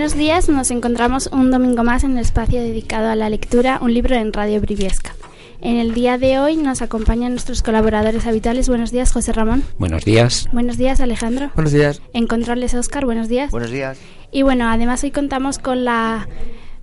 [0.00, 3.92] Buenos días, nos encontramos un domingo más en el espacio dedicado a la lectura, un
[3.92, 5.14] libro en Radio Briviesca.
[5.60, 8.66] En el día de hoy nos acompañan nuestros colaboradores habituales.
[8.66, 9.62] Buenos días, José Ramón.
[9.76, 10.48] Buenos días.
[10.54, 11.50] Buenos días, Alejandro.
[11.54, 12.00] Buenos días.
[12.14, 13.04] En controles, Oscar.
[13.04, 13.50] Buenos días.
[13.50, 13.98] Buenos días.
[14.32, 16.26] Y bueno, además hoy contamos con la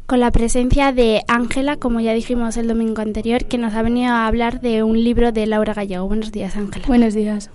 [0.05, 4.11] con la presencia de Ángela, como ya dijimos el domingo anterior, que nos ha venido
[4.11, 6.07] a hablar de un libro de Laura Gallego.
[6.07, 6.85] Buenos días, Ángela.
[6.85, 7.49] Buenos días.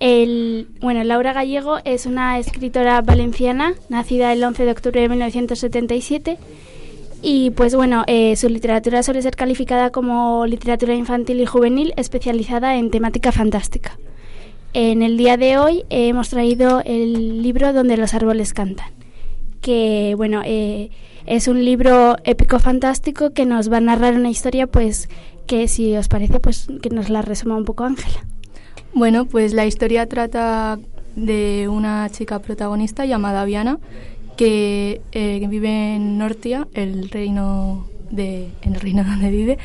[0.00, 6.38] El, bueno, Laura Gallego es una escritora valenciana, nacida el 11 de octubre de 1977.
[7.20, 12.76] Y pues bueno, eh, su literatura suele ser calificada como literatura infantil y juvenil especializada
[12.76, 13.98] en temática fantástica.
[14.72, 18.90] En el día de hoy hemos traído el libro Donde los árboles cantan,
[19.62, 20.90] que bueno, eh,
[21.26, 25.08] es un libro épico fantástico que nos va a narrar una historia pues
[25.46, 28.24] que si os parece pues que nos la resuma un poco Ángela.
[28.98, 30.76] Bueno, pues la historia trata
[31.14, 33.78] de una chica protagonista llamada Viana
[34.36, 39.56] que, eh, vive en Nortia, el reino de, en el reino donde vive,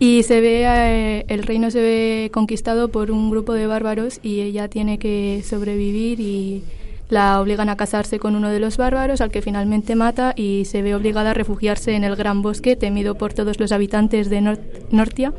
[0.00, 4.40] y se ve eh, el reino se ve conquistado por un grupo de bárbaros y
[4.40, 6.64] ella tiene que sobrevivir y
[7.08, 10.82] la obligan a casarse con uno de los bárbaros al que finalmente mata y se
[10.82, 14.60] ve obligada a refugiarse en el gran bosque temido por todos los habitantes de Nor-
[14.90, 15.32] Nortia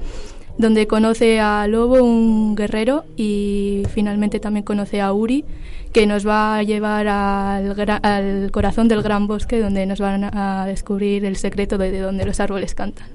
[0.58, 5.46] donde conoce a Lobo, un guerrero, y finalmente también conoce a Uri,
[5.92, 10.66] que nos va a llevar al, al corazón del gran bosque, donde nos van a
[10.66, 13.08] descubrir el secreto de, de donde los árboles cantan.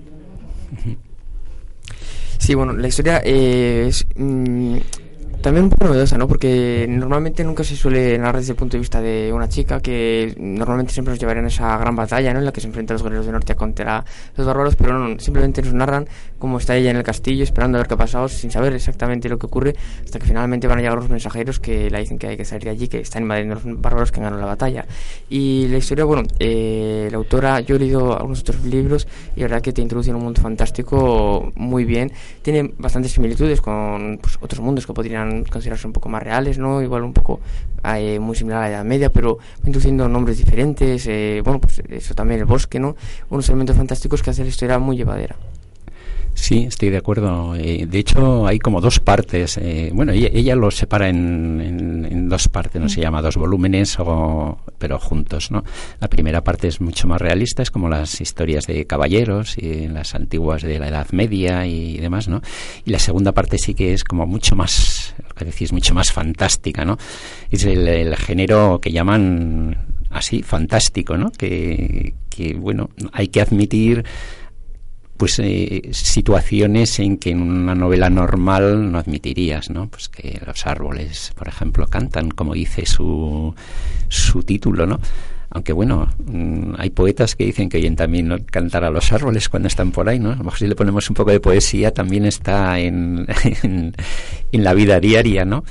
[2.38, 4.76] Sí, bueno, la historia eh, es mm,
[5.40, 6.26] también un poco novedosa, ¿no?
[6.26, 10.34] Porque normalmente nunca se suele narrar desde el punto de vista de una chica que
[10.38, 12.40] normalmente siempre nos llevarían a esa gran batalla, ¿no?
[12.40, 14.04] En la que se enfrentan los guerreros de Norte contra
[14.36, 16.06] los bárbaros, pero no, simplemente nos narran
[16.38, 19.28] cómo está ella en el castillo esperando a ver qué ha pasado sin saber exactamente
[19.28, 22.28] lo que ocurre hasta que finalmente van a llegar los mensajeros que le dicen que
[22.28, 24.86] hay que salir de allí, que están invadiendo los bárbaros que han ganado la batalla.
[25.28, 29.06] Y la historia, bueno, eh, la autora, yo he leído algunos otros libros
[29.36, 32.12] y la verdad que te introduce en un mundo fantástico muy bien.
[32.42, 36.82] Tiene bastantes similitudes con pues, otros mundos que podrían considerarse un poco más reales, ¿no?
[36.82, 37.40] Igual un poco
[37.96, 42.14] eh, muy similar a la Edad Media, pero introduciendo nombres diferentes, eh, bueno, pues eso
[42.14, 42.96] también, el bosque, ¿no?
[43.30, 45.36] Unos elementos fantásticos que hacen la historia muy llevadera.
[46.34, 47.56] Sí, estoy de acuerdo.
[47.56, 49.58] Eh, de hecho, hay como dos partes.
[49.58, 53.36] eh, bueno, ella, ella los separa en, en- en dos partes, no se llama dos
[53.36, 55.64] volúmenes, o, pero juntos, ¿no?
[56.00, 60.14] La primera parte es mucho más realista, es como las historias de caballeros y las
[60.14, 62.40] antiguas de la Edad Media y demás, ¿no?
[62.84, 66.12] Y la segunda parte sí que es como mucho más, lo que decís, mucho más
[66.12, 66.98] fantástica, ¿no?
[67.50, 69.76] Es el, género que llaman
[70.10, 71.30] así, fantástico, ¿no?
[71.30, 74.04] Que, que, bueno, hay que admitir
[75.18, 79.88] pues eh, situaciones en que en una novela normal no admitirías, ¿no?
[79.88, 83.52] Pues que los árboles, por ejemplo, cantan, como dice su,
[84.08, 85.00] su título, ¿no?
[85.50, 89.68] Aunque bueno, mm, hay poetas que dicen que oyen también cantar a los árboles cuando
[89.68, 90.32] están por ahí, ¿no?
[90.32, 93.26] A lo mejor si le ponemos un poco de poesía también está en,
[93.62, 93.94] en,
[94.52, 95.64] en la vida diaria, ¿no?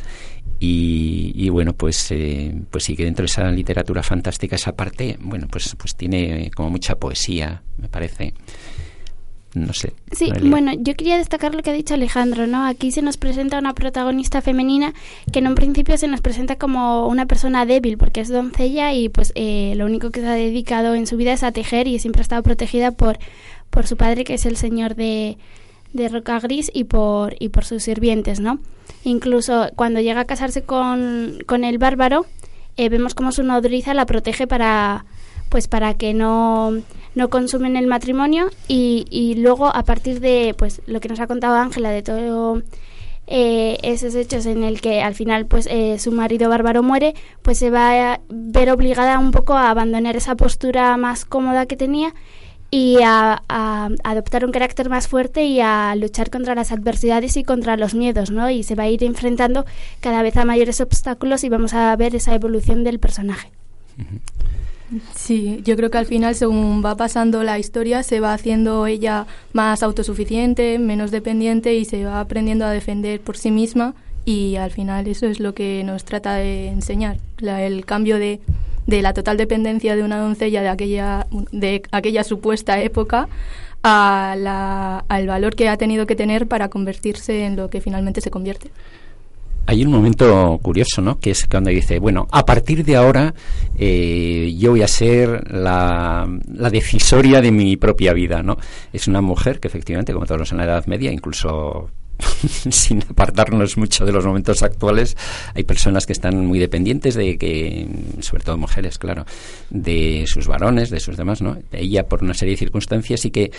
[0.59, 5.17] Y, y bueno, pues, eh, pues sí que dentro de esa literatura fantástica, esa parte,
[5.21, 8.33] bueno, pues, pues tiene como mucha poesía, me parece.
[9.53, 9.93] No sé.
[10.11, 12.65] Sí, bueno, yo quería destacar lo que ha dicho Alejandro, ¿no?
[12.65, 14.93] Aquí se nos presenta una protagonista femenina
[15.31, 19.09] que en un principio se nos presenta como una persona débil porque es doncella y
[19.09, 21.97] pues eh, lo único que se ha dedicado en su vida es a tejer y
[21.99, 23.17] siempre ha estado protegida por,
[23.69, 25.37] por su padre que es el señor de,
[25.93, 28.59] de Roca Gris y por, y por sus sirvientes, ¿no?
[29.03, 32.25] Incluso cuando llega a casarse con, con el bárbaro,
[32.75, 35.05] eh, vemos como su nodriza la protege para
[35.49, 36.71] pues para que no,
[37.15, 41.27] no consumen el matrimonio y, y luego a partir de pues lo que nos ha
[41.27, 42.61] contado Ángela de todo
[43.29, 47.57] eh, esos hechos en el que al final pues eh, su marido bárbaro muere pues
[47.57, 52.13] se va a ver obligada un poco a abandonar esa postura más cómoda que tenía
[52.71, 57.43] y a, a adoptar un carácter más fuerte y a luchar contra las adversidades y
[57.43, 58.49] contra los miedos, ¿no?
[58.49, 59.65] Y se va a ir enfrentando
[60.01, 63.51] cada vez a mayores obstáculos y vamos a ver esa evolución del personaje.
[65.13, 69.25] Sí, yo creo que al final, según va pasando la historia, se va haciendo ella
[69.51, 74.71] más autosuficiente, menos dependiente y se va aprendiendo a defender por sí misma y al
[74.71, 78.39] final eso es lo que nos trata de enseñar, la- el cambio de,
[78.85, 83.27] de la total dependencia de una doncella de aquella, de aquella supuesta época
[83.83, 88.21] a la- al valor que ha tenido que tener para convertirse en lo que finalmente
[88.21, 88.71] se convierte.
[89.67, 91.19] Hay un momento curioso, ¿no?
[91.19, 93.33] Que es cuando dice, bueno, a partir de ahora
[93.77, 98.57] eh, yo voy a ser la, la decisoria de mi propia vida, ¿no?
[98.93, 101.89] Es una mujer que efectivamente, como todos en la Edad Media, incluso
[102.69, 105.17] sin apartarnos mucho de los momentos actuales,
[105.53, 107.87] hay personas que están muy dependientes de que,
[108.21, 109.25] sobre todo mujeres, claro,
[109.69, 111.57] de sus varones, de sus demás, ¿no?
[111.71, 113.51] Ella, por una serie de circunstancias, y que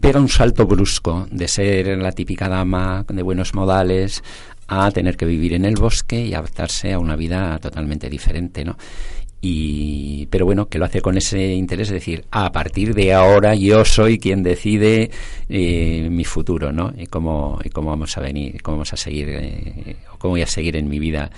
[0.00, 4.22] pega un salto brusco de ser la típica dama de buenos modales
[4.72, 8.76] a tener que vivir en el bosque y adaptarse a una vida totalmente diferente, ¿no?
[9.42, 13.54] Y, pero bueno, que lo hace con ese interés, es decir, a partir de ahora
[13.54, 15.10] yo soy quien decide
[15.48, 16.92] eh, mi futuro, ¿no?
[16.96, 20.42] Y cómo, y cómo vamos a venir, cómo vamos a seguir, eh, o cómo voy
[20.42, 21.30] a seguir en mi vida.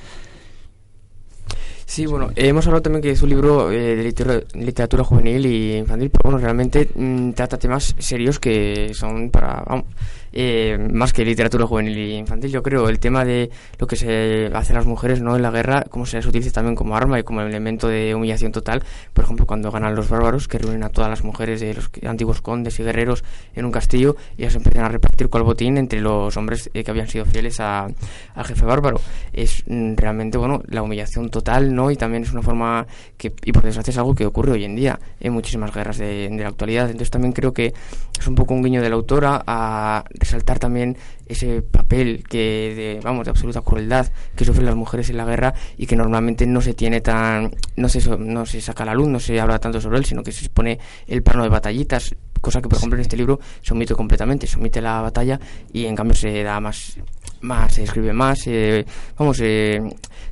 [1.87, 5.77] Sí, bueno, hemos hablado también que es un libro eh, de litera- literatura juvenil y
[5.77, 9.85] infantil, pero bueno, realmente mm, trata temas serios que son para, vamos,
[10.33, 14.51] eh, más que literatura juvenil y infantil, yo creo, el tema de lo que se
[14.55, 17.19] hace a las mujeres no en la guerra, cómo se les utiliza también como arma
[17.19, 18.83] y como elemento de humillación total,
[19.13, 22.41] por ejemplo, cuando ganan los bárbaros, que reúnen a todas las mujeres de los antiguos
[22.41, 23.25] condes y guerreros
[23.55, 26.91] en un castillo y las empiezan a repartir cual botín entre los hombres eh, que
[26.91, 27.89] habían sido fieles a-
[28.35, 29.01] al jefe bárbaro.
[29.33, 31.91] Es mm, realmente, bueno, la humillación total, ¿no?
[31.91, 32.87] Y también es una forma
[33.17, 36.29] que, y por desgracia es algo que ocurre hoy en día en muchísimas guerras de,
[36.29, 36.87] de la actualidad.
[36.87, 37.73] Entonces también creo que
[38.19, 40.97] es un poco un guiño de la autora a resaltar también
[41.27, 45.55] ese papel que de, vamos, de absoluta crueldad que sufren las mujeres en la guerra
[45.77, 49.09] y que normalmente no se tiene tan, no se, no se saca a la luz,
[49.09, 52.61] no se habla tanto sobre él, sino que se pone el plano de batallitas, cosa
[52.61, 55.41] que por ejemplo en este libro se omite completamente, se omite la batalla
[55.73, 56.99] y en cambio se da más,
[57.41, 58.87] más se escribe más, eh,
[59.19, 59.83] vamos, eh,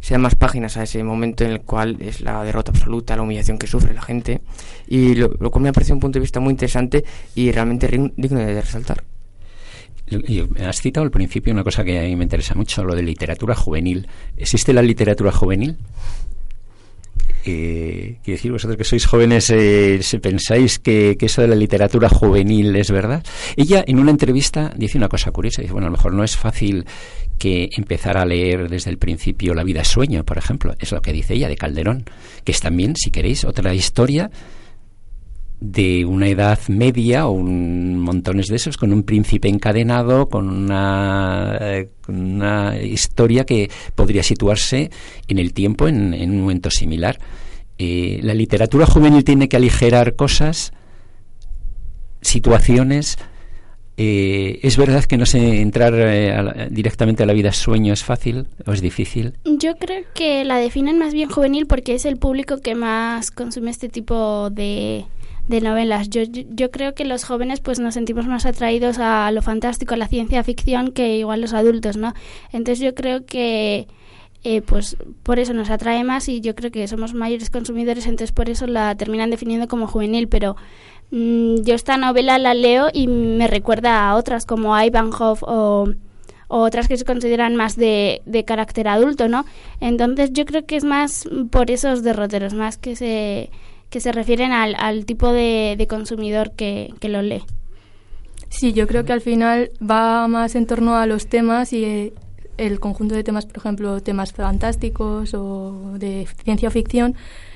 [0.00, 3.22] se dan más páginas a ese momento en el cual es la derrota absoluta, la
[3.22, 4.40] humillación que sufre la gente
[4.86, 7.04] y lo, lo cual me ha parecido un punto de vista muy interesante
[7.34, 9.09] y realmente digno de resaltar.
[10.10, 13.02] Y- Has citado al principio una cosa que a mí me interesa mucho, lo de
[13.02, 14.08] literatura juvenil.
[14.36, 15.76] ¿Existe la literatura juvenil?
[17.46, 22.76] Eh, quiero decir, vosotros que sois jóvenes, eh, pensáis que, eso de la literatura juvenil
[22.76, 23.24] es verdad.
[23.56, 26.36] Ella en una entrevista dice una cosa curiosa, dice, bueno, a lo mejor no es
[26.36, 26.84] fácil
[27.38, 31.14] que empezar a leer desde el principio La vida sueño, por ejemplo, es lo que
[31.14, 32.04] dice ella de Calderón,
[32.44, 34.30] que es también, si queréis, otra historia
[35.60, 41.58] de una edad media o un montones de esos con un príncipe encadenado con una,
[41.60, 44.90] eh, una historia que podría situarse
[45.28, 47.18] en el tiempo en, un momento similar.
[47.78, 50.72] Eh, la literatura juvenil tiene que aligerar cosas
[52.22, 53.18] situaciones.
[53.98, 58.72] Eh, es verdad que no sé entrar directamente a la vida sueño es fácil o
[58.72, 62.74] es difícil Yo creo que la definen más bien juvenil porque es el público que
[62.74, 65.04] más consume este tipo de,
[65.48, 66.10] de novelas.
[66.10, 69.96] Yo, yo, creo que los jóvenes pues nos sentimos más atraídos a lo fantástico, a
[69.96, 72.14] la ciencia ficción que igual los adultos, ¿no?
[72.52, 73.88] Entonces yo creo que
[74.44, 78.32] eh, pues por eso nos atrae más y yo creo que somos mayores consumidores, entonces
[78.32, 80.56] por eso la terminan definiendo como juvenil, pero
[81.10, 85.88] mm, yo esta novela la leo y me recuerda a otras como Ivanhoe o
[86.52, 89.44] o otras que se consideran más de, de carácter adulto, ¿no?
[89.80, 93.50] Entonces yo creo que es más por esos derroteros, más que se,
[93.90, 97.42] que se refieren al, al tipo de, de consumidor que, que lo lee.
[98.48, 102.12] Sí, yo creo que al final va más en torno a los temas y eh,
[102.56, 107.14] el conjunto de temas, por ejemplo, temas fantásticos o de ciencia ficción,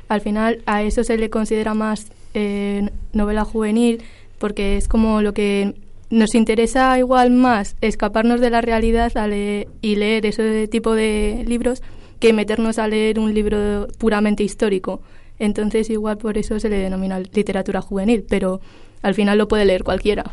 [0.08, 4.02] al final a eso se le considera más eh, novela juvenil
[4.38, 5.74] porque es como lo que
[6.10, 11.82] nos interesa igual más escaparnos de la realidad a y leer ese tipo de libros
[12.20, 15.00] que meternos a leer un libro puramente histórico.
[15.44, 18.60] Entonces igual por eso se le denomina literatura juvenil, pero
[19.02, 20.24] al final lo puede leer cualquiera.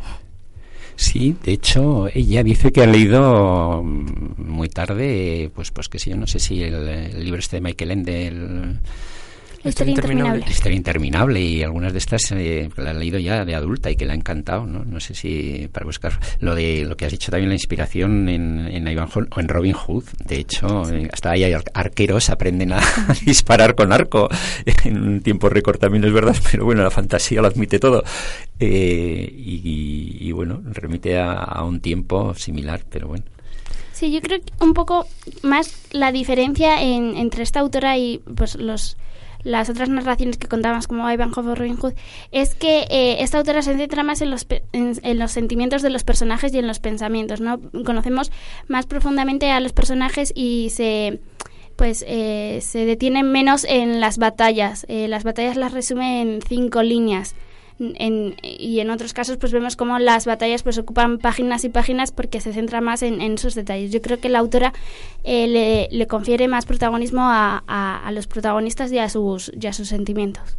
[0.96, 6.12] Sí, de hecho, ella dice que ha leído mm, muy tarde, pues, pues que sí,
[6.12, 8.80] yo no sé si el, el libro este de Michael Ende, el,
[9.70, 10.46] historia interminable.
[10.50, 14.06] historia interminable, y algunas de estas eh, la ha leído ya de adulta y que
[14.06, 14.84] le ha encantado, ¿no?
[14.86, 18.68] No sé si para buscar lo de lo que has dicho también, la inspiración en,
[18.68, 20.04] en Ivanhoe o en Robin Hood.
[20.26, 22.82] De hecho, eh, hasta ahí hay ar- arqueros aprenden a
[23.26, 24.30] disparar con arco
[24.86, 28.04] en un tiempo récord también es verdad, pero bueno, la fantasía lo admite todo.
[28.60, 33.24] Eh, y, y, bueno, remite a, a un tiempo similar, pero bueno.
[33.94, 35.08] Sí, yo creo que un poco
[35.44, 38.98] más la diferencia en- entre esta autora y pues los
[39.44, 41.94] las otras narraciones que contábamos como Ivanhoe o Robin Hood,
[42.32, 46.04] es que eh, esta autora se centra más en los, en, los sentimientos de los
[46.04, 47.60] personajes y en los pensamientos, ¿no?
[47.86, 48.32] Conocemos
[48.68, 51.20] más profundamente a los personajes y se
[51.76, 54.86] pues eh, se detiene menos en las batallas.
[54.88, 57.36] Eh, las batallas las resume en cinco líneas
[57.82, 62.40] y en otros casos pues vemos como las batallas pues ocupan páginas y páginas porque
[62.40, 63.92] se centra más en, en esos detalles.
[63.92, 64.74] Yo creo que la autora
[65.24, 69.74] eh, le, le, confiere más protagonismo a, a, los protagonistas y a sus, y a
[69.74, 70.58] sus sentimientos.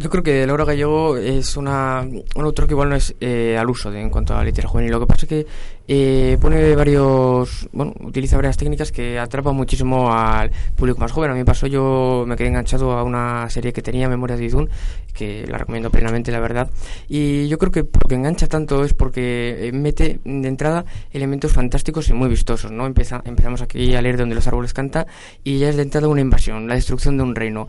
[0.00, 3.68] Yo creo que Laura Gallego es una, un autor que igual no es eh, al
[3.68, 4.92] uso de, en cuanto a literatura juvenil.
[4.92, 5.46] Lo que pasa es que
[5.88, 11.32] eh, pone varios, bueno, utiliza varias técnicas que atrapan muchísimo al público más joven.
[11.32, 14.70] A mí pasó, yo me quedé enganchado a una serie que tenía, Memoria de Idun,
[15.12, 16.70] que la recomiendo plenamente, la verdad.
[17.08, 21.52] Y yo creo que lo que engancha tanto es porque eh, mete de entrada elementos
[21.52, 22.86] fantásticos y muy vistosos, ¿no?
[22.86, 25.06] Empieza, empezamos aquí a leer donde los árboles cantan
[25.42, 27.66] y ya es de entrada una invasión, la destrucción de un reino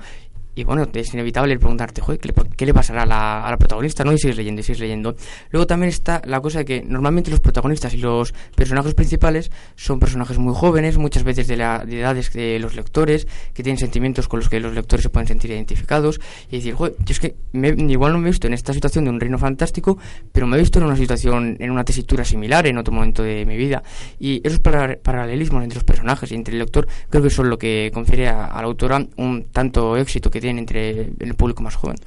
[0.56, 4.04] y bueno, es inevitable preguntarte, Joder, ¿qué, le, pasará a la, a la, protagonista?
[4.04, 4.12] ¿no?
[4.12, 5.16] Y sigues leyendo, y sigues leyendo.
[5.52, 10.00] Luego también está la cosa de que normalmente los protagonistas y los personajes principales son
[10.00, 14.28] personajes muy jóvenes, muchas veces de la de edades de los lectores, que tienen sentimientos
[14.28, 16.20] con los que los lectores se pueden sentir identificados.
[16.50, 19.12] Y decir, Joder, yo es que igual no me he visto en esta situación de
[19.12, 19.98] un reino fantástico,
[20.32, 23.46] pero me he visto en una situación, en una tesitura similar en otro momento de
[23.46, 23.82] mi vida.
[24.20, 27.92] Y esos paralelismos entre los personajes y entre el lector creo que son lo que
[27.94, 31.98] confiere a, a la autora un tanto éxito que tiene entre el público más joven.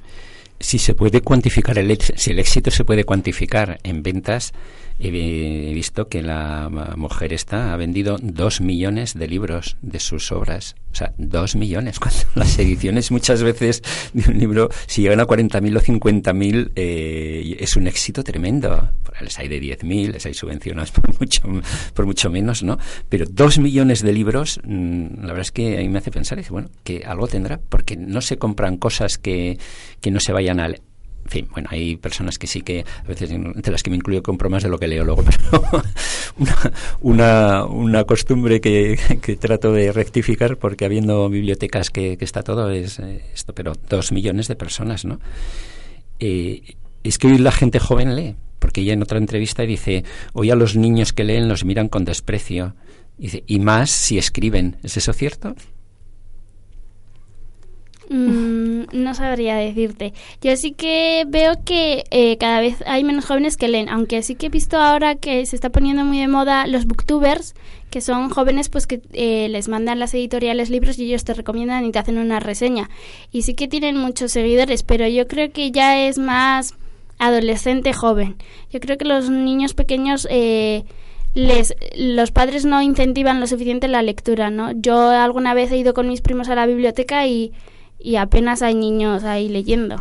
[0.59, 4.53] Si se puede cuantificar el si el éxito se puede cuantificar en ventas,
[5.09, 10.77] he visto que la mujer esta ha vendido dos millones de libros de sus obras.
[10.93, 11.99] O sea, dos millones.
[12.01, 13.83] Cuando las ediciones muchas veces
[14.13, 18.91] de un libro, si llegan a 40.000 o 50.000, eh, es un éxito tremendo.
[19.21, 21.43] Les hay de 10.000, les hay subvencionados por mucho,
[21.95, 22.79] por mucho menos, ¿no?
[23.09, 26.39] Pero dos millones de libros, mm, la verdad es que a mí me hace pensar,
[26.39, 29.59] dice, bueno, que algo tendrá, porque no se compran cosas que,
[30.01, 30.69] que no se vayan a
[31.25, 34.23] en fin, bueno, hay personas que sí que, a veces entre las que me incluyo,
[34.23, 35.83] compro más de lo que leo luego, pero
[37.01, 42.71] una, una, costumbre que, que, trato de rectificar, porque habiendo bibliotecas que, que está todo,
[42.71, 45.21] es eh, esto, pero dos millones de personas, ¿no?
[46.19, 50.51] Eh, es que hoy la gente joven lee, porque ella en otra entrevista dice, hoy
[50.51, 52.75] a los niños que leen los miran con desprecio,
[53.17, 55.55] dice, y más si escriben, ¿es eso cierto?
[58.09, 60.13] Mm, no sabría decirte.
[60.41, 64.35] Yo sí que veo que eh, cada vez hay menos jóvenes que leen, aunque sí
[64.35, 67.55] que he visto ahora que se está poniendo muy de moda los booktubers,
[67.91, 71.85] que son jóvenes pues que eh, les mandan las editoriales libros y ellos te recomiendan
[71.85, 72.91] y te hacen una reseña.
[73.31, 76.75] Y sí que tienen muchos seguidores, pero yo creo que ya es más
[77.19, 78.37] adolescente joven.
[78.71, 80.27] Yo creo que los niños pequeños...
[80.31, 80.85] Eh,
[81.35, 84.73] les, los padres no incentivan lo suficiente la lectura, ¿no?
[84.73, 87.53] Yo alguna vez he ido con mis primos a la biblioteca y
[88.03, 89.97] y apenas hay niños ahí leyendo.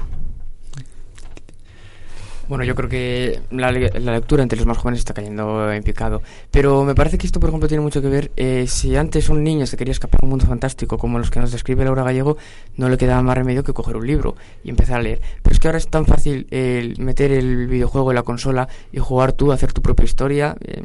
[2.48, 6.22] Bueno, yo creo que la, lectura entre los más jóvenes está cayendo en picado.
[6.50, 8.32] Pero me parece que esto, por ejemplo, tiene mucho que ver.
[8.36, 11.40] Eh, si antes un niño se quería escapar a un mundo fantástico, como los que
[11.40, 12.38] nos describe Laura Gallego,
[12.78, 15.22] no le quedaba más remedio que coger un libro y empezar a leer.
[15.42, 19.00] Pero es que ahora es tan fácil el meter el videojuego en la consola y
[19.00, 20.56] jugar tú, hacer tu propia historia.
[20.62, 20.84] Eh,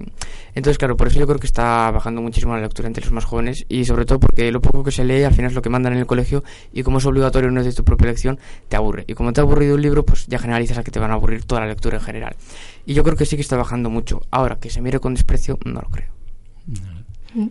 [0.55, 3.25] entonces, claro, por eso yo creo que está bajando muchísimo la lectura entre los más
[3.25, 5.69] jóvenes y sobre todo porque lo poco que se lee al final es lo que
[5.69, 8.77] mandan en el colegio y como es obligatorio no es de tu propia elección, te
[8.77, 9.05] aburre.
[9.07, 11.15] Y como te ha aburrido un libro, pues ya generalizas a que te van a
[11.15, 12.37] aburrir toda la lectura en general.
[12.85, 14.23] Y yo creo que sí que está bajando mucho.
[14.31, 16.09] Ahora, que se mire con desprecio, no lo creo.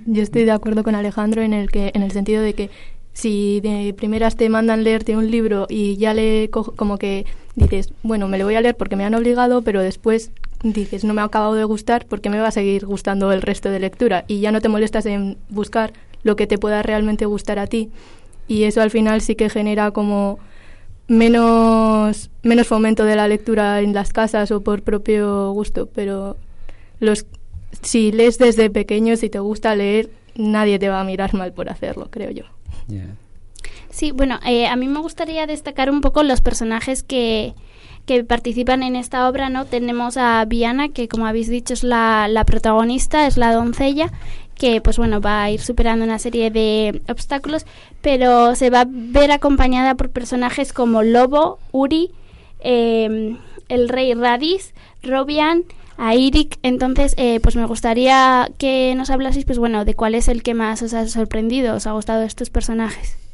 [0.05, 2.69] Yo estoy de acuerdo con Alejandro en el que en el sentido de que
[3.13, 8.27] si de primeras te mandan leerte un libro y ya le como que dices, bueno,
[8.27, 10.31] me lo voy a leer porque me han obligado, pero después
[10.63, 13.69] dices, no me ha acabado de gustar porque me va a seguir gustando el resto
[13.69, 15.93] de lectura y ya no te molestas en buscar
[16.23, 17.89] lo que te pueda realmente gustar a ti.
[18.47, 20.39] Y eso al final sí que genera como
[21.07, 26.37] menos, menos fomento de la lectura en las casas o por propio gusto, pero
[26.99, 27.25] los,
[27.81, 31.69] si lees desde pequeño, si te gusta leer, nadie te va a mirar mal por
[31.69, 32.43] hacerlo, creo yo.
[33.89, 37.53] Sí, bueno, eh, a mí me gustaría destacar un poco los personajes que,
[38.05, 39.65] que participan en esta obra, ¿no?
[39.65, 44.11] Tenemos a Viana, que como habéis dicho es la, la protagonista, es la doncella,
[44.55, 47.65] que pues bueno va a ir superando una serie de obstáculos
[48.01, 52.11] pero se va a ver acompañada por personajes como Lobo, Uri,
[52.59, 53.35] eh,
[53.67, 55.63] el rey Radis, Robian,
[55.97, 56.59] Airik.
[56.63, 60.53] Entonces, eh, pues me gustaría que nos hablaseis, pues bueno, de cuál es el que
[60.53, 63.24] más os ha sorprendido, os ha gustado estos personajes.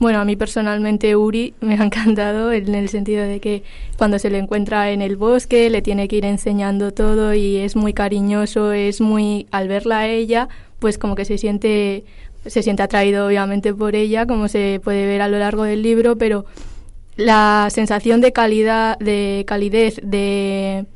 [0.00, 3.62] Bueno, a mí personalmente Uri me ha encantado en el sentido de que
[3.98, 7.76] cuando se le encuentra en el bosque le tiene que ir enseñando todo y es
[7.76, 12.04] muy cariñoso, es muy, al verla a ella, pues como que se siente
[12.46, 16.16] se siente atraído obviamente por ella, como se puede ver a lo largo del libro,
[16.16, 16.46] pero
[17.16, 20.86] la sensación de calidad, de calidez, de,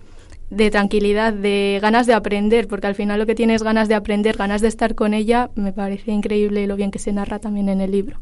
[0.49, 3.95] de tranquilidad, de ganas de aprender, porque al final lo que tiene es ganas de
[3.97, 7.69] aprender, ganas de estar con ella, me parece increíble lo bien que se narra también
[7.69, 8.19] en el libro.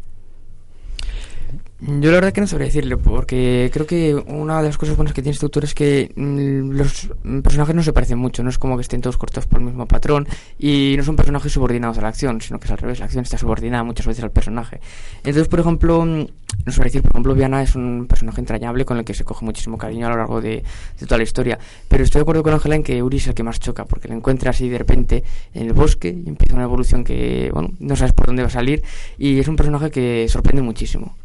[1.85, 5.13] Yo la verdad que no sabría decirle, porque creo que una de las cosas buenas
[5.13, 7.09] que tiene este autor es que mm, los
[7.43, 9.87] personajes no se parecen mucho, no es como que estén todos cortados por el mismo
[9.87, 10.29] patrón
[10.61, 13.25] y no son personajes subordinados a la acción, sino que es al revés, la acción
[13.25, 14.81] está subordinada muchas veces al personaje.
[15.25, 16.27] Entonces, por ejemplo, mm,
[16.67, 19.45] no sabría decir, por ejemplo, Viana es un personaje entrañable con el que se coge
[19.45, 20.63] muchísimo cariño a lo largo de,
[21.01, 21.59] de toda la historia,
[21.89, 24.07] pero estoy de acuerdo con Ángela en que Uri es el que más choca, porque
[24.07, 27.97] le encuentra así de repente en el bosque y empieza una evolución que, bueno, no
[27.97, 28.85] sabes por dónde va a salir
[29.19, 31.17] y es un personaje que sorprende muchísimo.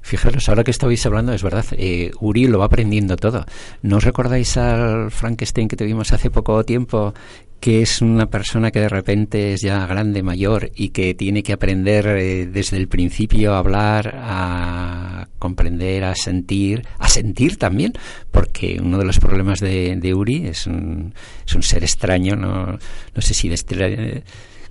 [0.00, 3.44] Fijaros, ahora que estabais hablando, es verdad, eh, Uri lo va aprendiendo todo.
[3.82, 7.12] ¿No os recordáis al Frankenstein que tuvimos hace poco tiempo,
[7.60, 11.52] que es una persona que de repente es ya grande, mayor y que tiene que
[11.52, 17.92] aprender eh, desde el principio a hablar, a comprender, a sentir, a sentir también,
[18.30, 21.12] porque uno de los problemas de, de Uri es un,
[21.46, 22.78] es un ser extraño, no,
[23.14, 24.22] no sé si de,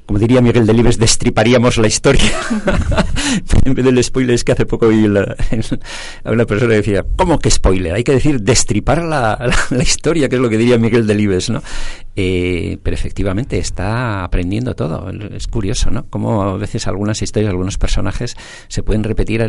[0.07, 2.31] como diría Miguel Delibes, destriparíamos la historia.
[3.65, 5.35] en vez del spoiler, es que hace poco vi la,
[6.23, 7.93] una persona que decía, ¿cómo que spoiler?
[7.93, 9.37] Hay que decir destripar la,
[9.81, 11.61] historia, que es lo que diría Miguel Delibes, ¿no?
[12.15, 15.09] Eh, pero efectivamente está aprendiendo todo.
[15.09, 16.05] Es curioso, ¿no?
[16.09, 18.37] Cómo a veces algunas historias, algunos personajes
[18.69, 19.45] se pueden repetir.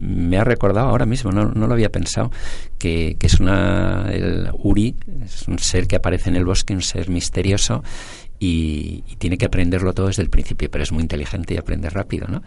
[0.00, 2.30] Me ha recordado ahora mismo, no, no lo había pensado,
[2.78, 4.10] que, que es una.
[4.10, 7.82] El Uri, es un ser que aparece en el bosque, un ser misterioso
[8.40, 12.26] y, tiene que aprenderlo todo desde el principio, pero es muy inteligente y aprende rápido,
[12.26, 12.42] ¿no?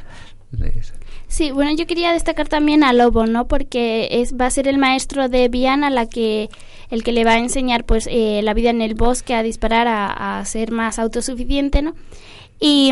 [1.27, 3.47] Sí, bueno, yo quería destacar también a Lobo, ¿no?
[3.47, 6.49] Porque es va a ser el maestro de Viana la que
[6.89, 9.87] el que le va a enseñar, pues, eh, la vida en el bosque, a disparar,
[9.87, 11.95] a, ser más autosuficiente, ¿no?
[12.59, 12.91] Y,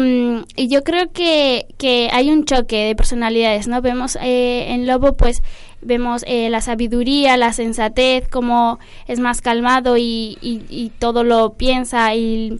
[0.55, 3.81] y, yo creo que, que hay un choque de personalidades, ¿no?
[3.81, 5.43] Vemos eh, en Lobo, pues,
[5.81, 11.53] vemos eh, la sabiduría, la sensatez, cómo es más calmado y, y, y todo lo
[11.53, 12.59] piensa y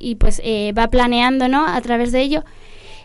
[0.00, 1.66] y pues eh, va planeando, ¿no?
[1.66, 2.44] A través de ello.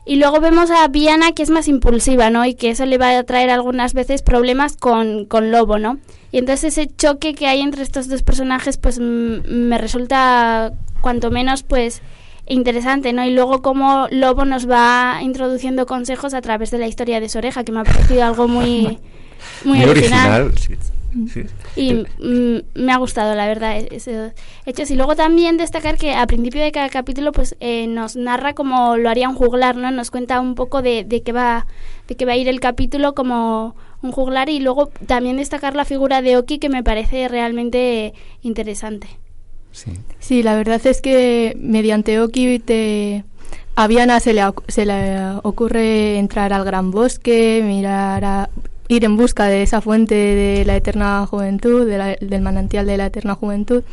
[0.08, 2.46] Y luego vemos a Viana que es más impulsiva, ¿no?
[2.46, 5.98] Y que eso le va a traer algunas veces problemas con, con Lobo, ¿no?
[6.32, 11.64] Y entonces ese choque que hay entre estos dos personajes pues me resulta cuanto menos
[11.64, 12.02] pues
[12.48, 13.26] interesante, ¿no?
[13.26, 17.40] Y luego cómo Lobo nos va introduciendo consejos a través de la historia de su
[17.40, 19.00] oreja, que me ha parecido algo muy,
[19.64, 20.44] muy, muy original.
[20.44, 20.92] original sí.
[21.32, 21.46] Sí.
[21.76, 24.34] Y mm, me ha gustado, la verdad, esos
[24.66, 24.92] hechos.
[24.92, 28.98] Y luego también destacar que a principio de cada capítulo pues eh, nos narra como
[28.98, 29.92] lo haría un juglar, ¿no?
[29.92, 31.68] Nos cuenta un poco de, de qué va
[32.08, 35.86] de qué va a ir el capítulo como un juglar y luego también destacar la
[35.86, 39.08] figura de Oki que me parece realmente interesante.
[39.72, 43.24] Sí, sí la verdad es que mediante Oki te...
[43.78, 48.50] A Viana se le, se le ocurre entrar al gran bosque, mirar a,
[48.88, 53.36] ir en busca de esa fuente de la eterna juventud, del manantial de la eterna
[53.36, 53.84] juventud,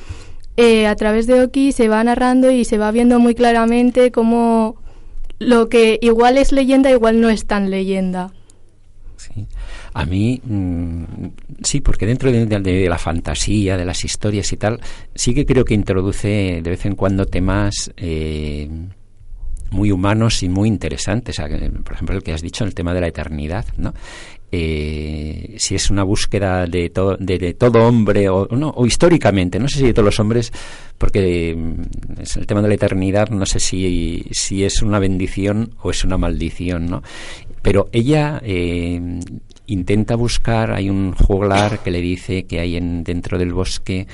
[0.56, 4.76] eh, a través de Oki se va narrando y se va viendo muy claramente cómo
[5.38, 8.32] lo que igual es leyenda, igual no es tan leyenda.
[9.16, 9.46] Sí.
[9.94, 11.04] A mí, mmm,
[11.62, 14.80] sí, porque dentro de, de, de, la fantasía, de las historias y tal,
[15.14, 18.68] sí que creo que introduce de vez en cuando temas eh,
[19.72, 21.36] muy humanos y muy interesantes.
[21.84, 23.94] Por ejemplo, el que has dicho, el tema de la eternidad, ¿no?
[24.54, 29.58] Eh, si es una búsqueda de, to, de, de todo hombre o, no, o históricamente,
[29.58, 30.52] no sé si de todos los hombres,
[30.98, 35.74] porque mm, es el tema de la eternidad, no sé si, si es una bendición
[35.80, 37.02] o es una maldición, ¿no?
[37.62, 39.00] Pero ella eh,
[39.68, 44.06] intenta buscar, hay un juglar que le dice que hay en, dentro del bosque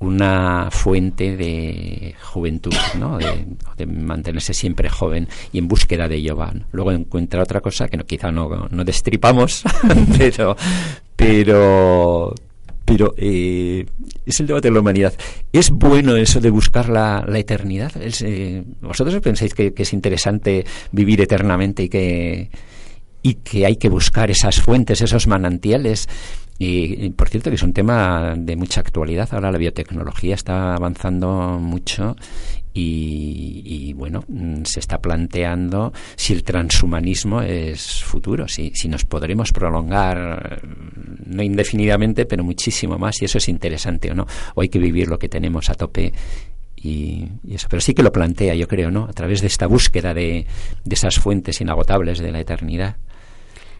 [0.00, 3.18] una fuente de juventud, ¿no?
[3.18, 6.38] de, mantenerse siempre joven y en búsqueda de ello.
[6.72, 9.64] Luego encuentra otra cosa que no, quizá no, no destripamos,
[10.18, 10.56] pero,
[11.16, 12.34] pero,
[12.84, 13.86] pero eh,
[14.24, 15.14] es el debate de la humanidad.
[15.52, 17.92] ¿Es bueno eso de buscar la, la eternidad?
[17.96, 22.50] Eh, ¿Vosotros pensáis que, que, es interesante vivir eternamente y que,
[23.22, 26.08] y que hay que buscar esas fuentes, esos manantiales?
[26.60, 29.28] Y, por cierto que es un tema de mucha actualidad.
[29.32, 32.16] Ahora la biotecnología está avanzando mucho
[32.74, 39.04] y, y, bueno, mm, se está planteando si el transhumanismo es futuro, si, si nos
[39.04, 40.62] podremos prolongar,
[41.26, 44.26] no indefinidamente, pero muchísimo más, y eso es interesante o no.
[44.54, 46.12] O hay que vivir lo que tenemos a tope
[46.82, 47.68] y, eso.
[47.70, 49.04] Pero sí que lo plantea, yo creo, ¿no?
[49.04, 50.46] A través de esta búsqueda de,
[50.84, 52.96] de esas fuentes inagotables de la eternidad.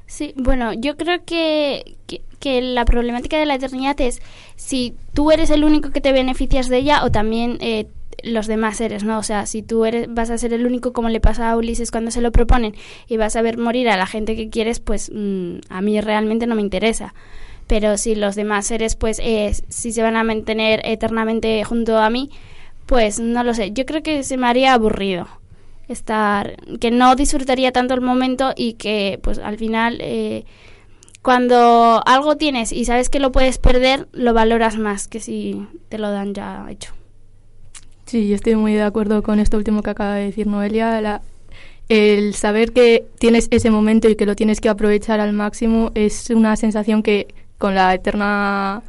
[0.09, 1.97] Sí, bueno, yo creo que,
[2.41, 4.23] que, la problemática de la eternidad es
[4.57, 7.89] si tú eres el único que te beneficias de ella o también eh,
[8.23, 9.19] los demás seres, ¿no?
[9.19, 11.91] O sea, si tú eres, vas a ser el único, como le pasa a Ulises
[11.91, 12.75] cuando se lo proponen,
[13.07, 16.47] y vas a ver morir a la gente que quieres, pues mm, a mí realmente
[16.47, 17.13] no me interesa.
[17.67, 22.09] Pero si los demás seres, pues, eh, si se van a mantener eternamente junto a
[22.09, 22.31] mí,
[22.87, 23.73] pues no lo sé.
[23.73, 25.29] Yo creo que se me haría aburrido
[25.89, 29.99] estar, que no disfrutaría tanto el momento y que, pues, al final...
[30.01, 30.45] Eh,
[31.21, 35.99] cuando algo tienes y sabes que lo puedes perder, lo valoras más que si te
[35.99, 36.95] lo dan ya hecho.
[38.07, 41.21] Sí, yo estoy muy de acuerdo con esto último que acaba de decir Noelia.
[41.91, 46.31] el saber que tienes ese momento y que lo tienes que aprovechar al máximo es
[46.31, 48.83] una sensación que con la eterna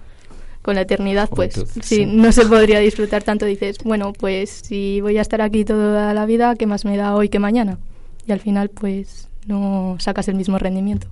[0.70, 3.48] con la eternidad pues sí, no se podría disfrutar tanto.
[3.48, 7.16] Dices bueno pues si voy a estar aquí toda la vida qué más me da
[7.16, 7.80] hoy que mañana
[8.28, 11.08] y al final pues no sacas el mismo rendimiento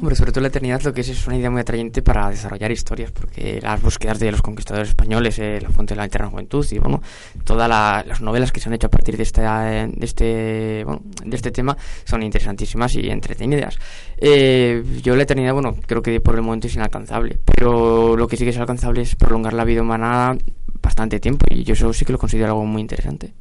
[0.00, 3.12] Sobre todo la eternidad lo que es es una idea muy atrayente para desarrollar historias,
[3.12, 6.78] porque las búsquedas de los conquistadores españoles, eh, la fuente de la eterna juventud y
[6.78, 7.02] bueno,
[7.44, 11.36] todas las novelas que se han hecho a partir de este, de este, bueno, de
[11.36, 13.78] este tema son interesantísimas y entretenidas.
[14.18, 18.36] Eh, yo la eternidad, bueno, creo que por el momento es inalcanzable, pero lo que
[18.36, 20.36] sí que es alcanzable es prolongar la vida humana
[20.82, 23.32] bastante tiempo y yo eso sí que lo considero algo muy interesante.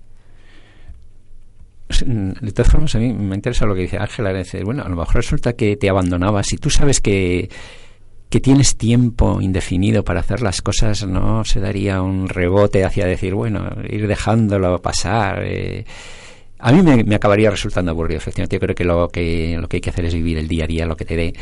[1.88, 4.34] De todas formas, a mí me interesa lo que dice Ángela.
[4.64, 6.48] Bueno, a lo mejor resulta que te abandonabas.
[6.48, 7.50] Si tú sabes que,
[8.30, 13.36] que tienes tiempo indefinido para hacer las cosas, no se daría un rebote hacia decir,
[13.36, 15.44] bueno, ir dejándolo pasar.
[15.46, 15.86] Eh.
[16.60, 18.56] A mí me, acabaría resultando aburrido, efectivamente.
[18.56, 20.68] Yo creo que lo, que lo que hay que hacer es vivir el día a
[20.68, 21.34] día, lo que te dé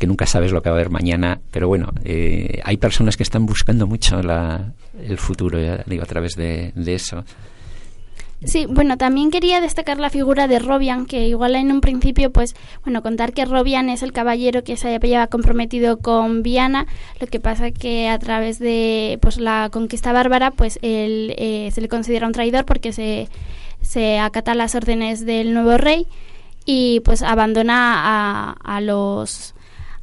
[0.00, 3.22] que nunca sabes lo que va a haber mañana, pero bueno, eh, hay personas que
[3.22, 7.22] están buscando mucho la, el futuro, digo, a través de, de eso.
[8.42, 12.54] Sí, bueno, también quería destacar la figura de Robian, que igual en un principio, pues,
[12.84, 16.86] bueno, contar que Robian es el caballero que se había comprometido con Viana,
[17.20, 21.82] lo que pasa que a través de, pues, la conquista bárbara, pues, él eh, se
[21.82, 23.28] le considera un traidor porque se,
[23.82, 26.06] se acata las órdenes del nuevo rey
[26.64, 29.54] y, pues, abandona a, a los,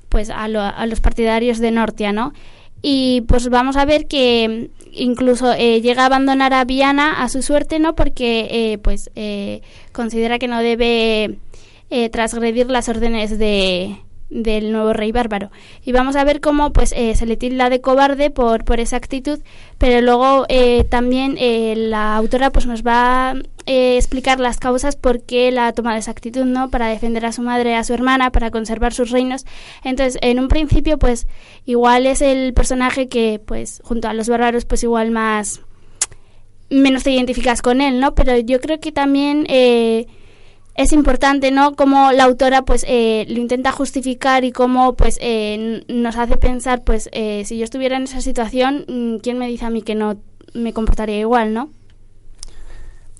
[0.10, 2.34] pues, a, a los partidarios de Nortia, ¿no?
[2.84, 7.42] Y, pues, vamos a ver que incluso eh, llega a abandonar a Viana a su
[7.42, 7.96] suerte, ¿no?
[7.96, 11.40] Porque eh, pues eh, considera que no debe
[12.12, 13.96] transgredir las órdenes de,
[14.30, 15.52] del nuevo rey bárbaro.
[15.84, 18.98] Y vamos a ver cómo pues eh, se le tilda de cobarde por, por esa
[18.98, 19.40] actitud,
[19.78, 23.36] pero luego eh, también eh, la autora pues nos va a
[23.66, 26.70] explicar las causas por qué la ha tomado esa actitud, ¿no?
[26.70, 29.46] Para defender a su madre, a su hermana, para conservar sus reinos.
[29.84, 31.28] Entonces, en un principio pues
[31.66, 35.62] igual es el personaje que pues junto a los bárbaros pues igual más
[36.70, 38.14] menos te identificas con él, ¿no?
[38.14, 39.46] Pero yo creo que también
[40.78, 41.76] es importante, ¿no?
[41.76, 46.84] Como la autora, pues, eh, lo intenta justificar y cómo, pues, eh, nos hace pensar,
[46.84, 49.96] pues, eh, si yo estuviera en esa situación, mm, ¿quién me dice a mí que
[49.96, 50.18] no
[50.54, 51.72] me comportaría igual, no?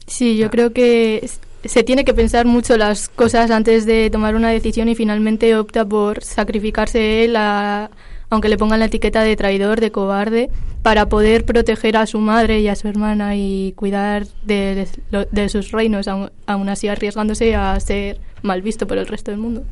[0.06, 1.28] Sí, yo creo que
[1.66, 5.84] se tiene que pensar mucho las cosas antes de tomar una decisión y finalmente opta
[5.84, 7.90] por sacrificarse él a
[8.30, 10.50] aunque le pongan la etiqueta de traidor, de cobarde,
[10.82, 14.88] para poder proteger a su madre y a su hermana y cuidar de,
[15.50, 19.64] sus reinos, aún así arriesgándose a ser mal visto por el resto del mundo.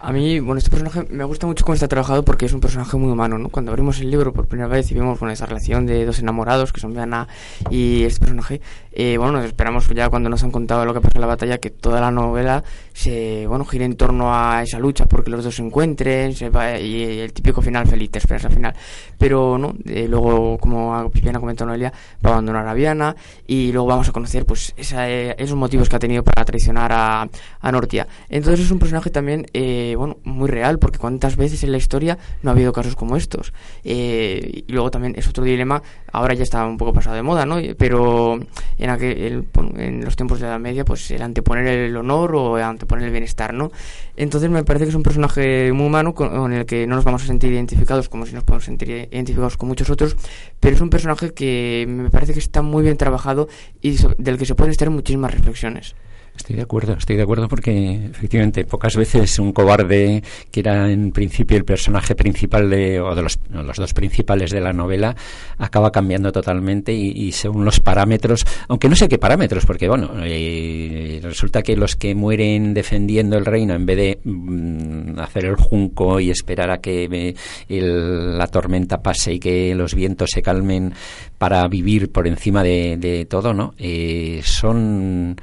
[0.00, 2.96] A mí, bueno, este personaje me gusta mucho cómo está trabajado porque es un personaje
[2.96, 3.48] muy humano, ¿no?
[3.48, 6.80] Cuando abrimos el libro por primera vez y vemos esa relación de dos enamorados que
[6.80, 7.26] son Diana
[7.68, 8.60] y este personaje,
[9.00, 11.70] eh, bueno, esperamos ya cuando nos han contado lo que pasa en la batalla que
[11.70, 15.62] toda la novela se, bueno, gira en torno a esa lucha porque los dos se
[15.62, 16.50] encuentren se
[16.82, 18.74] y el típico final feliz, te esperas al final.
[19.16, 19.72] Pero, ¿no?
[19.86, 21.08] Eh, luego, como ha
[21.38, 21.92] comentado Noelia,
[22.24, 23.14] va a abandonar a Viana
[23.46, 26.90] y luego vamos a conocer, pues, esa, eh, esos motivos que ha tenido para traicionar
[26.92, 27.28] a,
[27.60, 28.08] a Nortia.
[28.28, 32.18] Entonces es un personaje también, eh, bueno, muy real, porque cuántas veces en la historia
[32.42, 33.52] no ha habido casos como estos.
[33.84, 35.82] Eh, y luego también es otro dilema,
[36.12, 37.58] ahora ya está un poco pasado de moda, ¿no?
[37.76, 38.40] Pero
[38.78, 39.46] en, aquel,
[39.76, 43.10] en los tiempos de la Media, pues el anteponer el honor o el anteponer el
[43.10, 43.70] bienestar, ¿no?
[44.16, 47.22] Entonces me parece que es un personaje muy humano con, el que no nos vamos
[47.22, 50.16] a sentir identificados como si nos podemos sentir identificados con muchos otros,
[50.60, 53.48] pero es un personaje que me parece que está muy bien trabajado
[53.80, 55.94] y del que se pueden estar muchísimas reflexiones.
[56.38, 60.22] Estoy de acuerdo, estoy de acuerdo porque efectivamente pocas veces un cobarde
[60.52, 63.38] que era en principio el personaje principal de, o de los,
[63.76, 65.16] dos principales de la novela
[65.58, 71.18] acaba cambiando totalmente y, según los parámetros, aunque no sé qué parámetros, porque bueno, eh,
[71.24, 76.20] resulta que los que mueren defendiendo el reino en vez de mm, hacer el junco
[76.20, 77.34] y esperar a que
[77.68, 80.94] la tormenta pase y que los vientos se calmen
[81.36, 83.74] para vivir por encima de, todo, ¿no?
[83.76, 85.36] Eh, son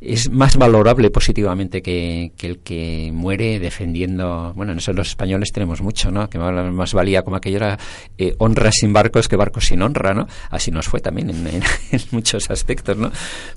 [0.00, 4.52] es más valorable positivamente que, que, el que muere defendiendo.
[4.54, 6.30] Bueno, en eso los españoles tenemos mucho, ¿no?
[6.30, 7.78] Que más valía como aquello era
[8.16, 10.28] eh, honra sin barcos que barcos sin honra, ¿no?
[10.50, 13.10] Así nos fue también en, en, en, muchos aspectos, ¿no?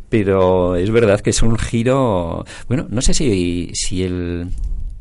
[0.09, 2.45] Pero es verdad que es un giro.
[2.67, 4.49] Bueno, no sé si, si el,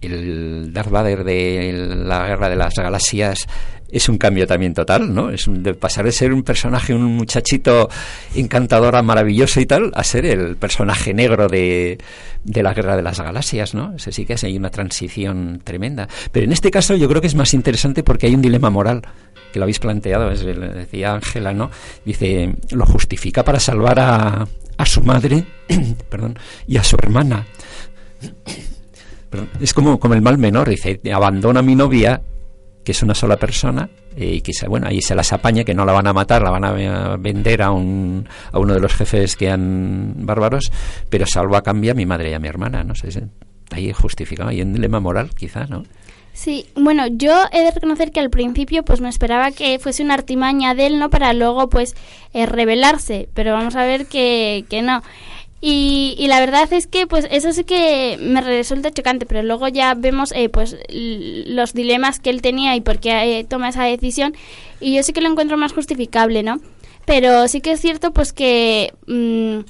[0.02, 1.72] el Darth Vader de
[2.04, 3.46] la Guerra de las Galaxias
[3.92, 5.30] es un cambio también total, ¿no?
[5.30, 7.88] Es un, de pasar de ser un personaje, un muchachito
[8.34, 11.98] encantador, maravilloso y tal, a ser el personaje negro de,
[12.44, 13.94] de la Guerra de las Galaxias, ¿no?
[13.94, 16.08] Ese sí que es hay una transición tremenda.
[16.32, 19.02] Pero en este caso yo creo que es más interesante porque hay un dilema moral
[19.52, 21.70] que lo habéis planteado, decía Ángela, ¿no?
[22.04, 25.44] Dice, lo justifica para salvar a, a su madre,
[26.08, 27.46] perdón, y a su hermana.
[29.60, 32.22] es como, como el mal menor, dice, abandona a mi novia
[32.84, 35.84] que es una sola persona y que se, bueno ahí se las apaña que no
[35.84, 39.36] la van a matar la van a vender a un a uno de los jefes
[39.36, 40.72] que han bárbaros
[41.08, 43.08] pero salvo a cambio a mi madre y a mi hermana no sé
[43.70, 45.84] ahí justificado hay un dilema moral quizá no
[46.32, 50.14] Sí, bueno, yo he de reconocer que al principio pues me esperaba que fuese una
[50.14, 51.10] artimaña de él, ¿no?
[51.10, 51.94] Para luego pues
[52.32, 55.02] eh, rebelarse, pero vamos a ver que, que no.
[55.62, 59.68] Y, y, la verdad es que pues eso sí que me resulta chocante, pero luego
[59.68, 63.84] ya vemos eh, pues los dilemas que él tenía y por qué eh, toma esa
[63.84, 64.34] decisión
[64.80, 66.60] y yo sí que lo encuentro más justificable, ¿no?
[67.04, 69.60] Pero sí que es cierto pues que mmm,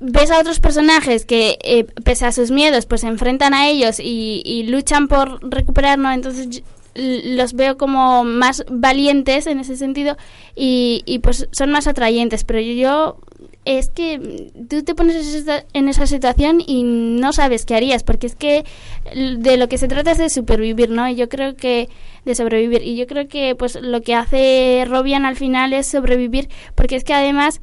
[0.00, 4.00] ves a otros personajes que eh, pese a sus miedos pues se enfrentan a ellos
[4.00, 6.10] y, y luchan por recuperar, ¿no?
[6.10, 6.62] Entonces
[6.94, 10.16] los veo como más valientes en ese sentido
[10.56, 13.18] y, y pues son más atrayentes, pero yo
[13.64, 18.34] es que tú te pones en esa situación y no sabes qué harías, porque es
[18.34, 18.64] que
[19.14, 21.08] de lo que se trata es de supervivir, ¿no?
[21.08, 21.88] Y yo creo que
[22.24, 26.48] de sobrevivir y yo creo que pues lo que hace Robian al final es sobrevivir,
[26.74, 27.60] porque es que además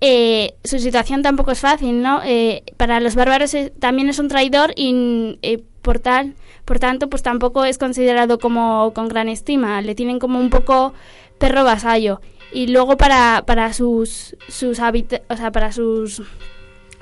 [0.00, 2.20] eh, su situación tampoco es fácil, ¿no?
[2.24, 7.22] Eh, para los bárbaros también es un traidor y eh, por tal, por tanto, pues
[7.22, 9.82] tampoco es considerado como con gran estima.
[9.82, 10.94] Le tienen como un poco
[11.38, 12.20] perro vasallo
[12.54, 16.22] y luego para, para sus, sus o sea, para sus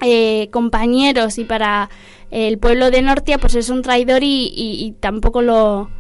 [0.01, 1.91] eh, compañeros y para
[2.31, 5.91] el pueblo de Nortia, pues es un traidor y, y, y tampoco lo,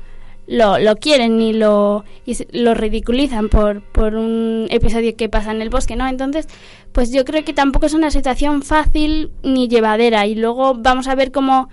[0.47, 5.61] lo, lo, quieren ni lo, y lo ridiculizan por, por un episodio que pasa en
[5.61, 6.09] el bosque, ¿no?
[6.09, 6.49] Entonces,
[6.93, 11.15] pues yo creo que tampoco es una situación fácil ni llevadera y luego vamos a
[11.15, 11.69] ver cómo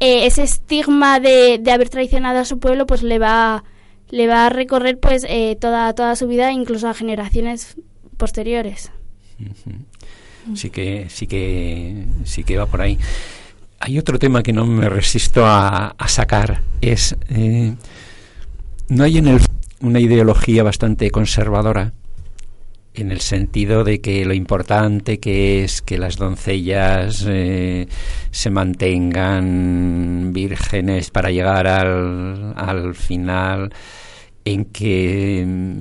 [0.00, 3.64] eh, ese estigma de, de haber traicionado a su pueblo pues le va
[4.10, 7.76] le va a recorrer pues eh, toda toda su vida incluso a generaciones
[8.16, 8.90] posteriores.
[10.54, 12.98] Sí que sí que sí que va por ahí.
[13.80, 17.74] Hay otro tema que no me resisto a, a sacar es eh,
[18.88, 19.40] no hay en el
[19.80, 21.92] una ideología bastante conservadora
[23.02, 27.86] en el sentido de que lo importante que es que las doncellas eh,
[28.30, 33.72] se mantengan vírgenes para llegar al, al final,
[34.44, 35.78] en que mm,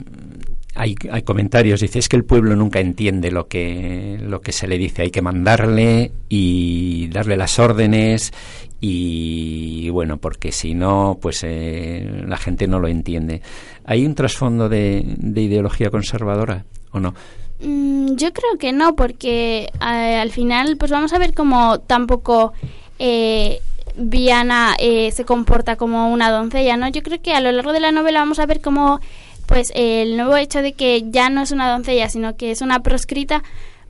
[0.76, 4.68] hay, hay, comentarios, dice, es que el pueblo nunca entiende lo que, lo que se
[4.68, 8.32] le dice, hay que mandarle y darle las órdenes
[8.80, 13.42] y bueno, porque si no, pues eh, la gente no lo entiende.
[13.86, 16.64] ¿Hay un trasfondo de, de ideología conservadora
[17.00, 17.14] no?
[17.60, 22.54] Mm, yo creo que no, porque eh, al final, pues vamos a ver cómo tampoco
[23.00, 23.62] eh,
[23.96, 26.88] Viana eh, se comporta como una doncella, ¿no?
[26.90, 29.00] Yo creo que a lo largo de la novela vamos a ver cómo,
[29.48, 32.82] pues, el nuevo hecho de que ya no es una doncella, sino que es una
[32.82, 33.44] proscrita,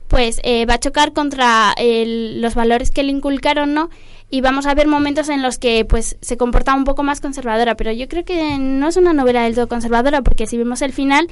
[0.08, 3.90] pues eh, va a chocar contra los valores que le inculcaron, ¿no?
[4.30, 7.76] Y vamos a ver momentos en los que pues se comporta un poco más conservadora,
[7.76, 10.92] pero yo creo que no es una novela del todo conservadora porque si vemos el
[10.92, 11.28] final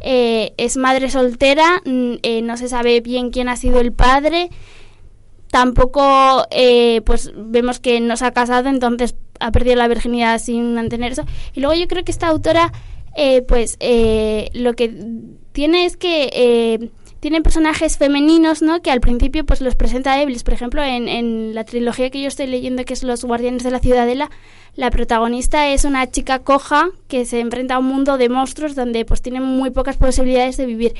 [0.00, 4.50] eh, es madre soltera, mm, eh, no se sabe bien quién ha sido el padre,
[5.50, 10.74] tampoco eh, pues vemos que no se ha casado, entonces ha perdido la virginidad sin
[10.74, 11.24] mantener eso.
[11.54, 12.72] Y luego yo creo que esta autora
[13.16, 14.94] eh, pues eh, lo que
[15.52, 18.80] tiene es que eh, tienen personajes femeninos, ¿no?
[18.80, 20.42] Que al principio pues los presenta débiles.
[20.42, 23.70] Por ejemplo, en, en, la trilogía que yo estoy leyendo, que es Los Guardianes de
[23.70, 24.30] la Ciudadela,
[24.74, 29.04] la protagonista es una chica coja que se enfrenta a un mundo de monstruos donde
[29.04, 30.94] pues tiene muy pocas posibilidades de vivir.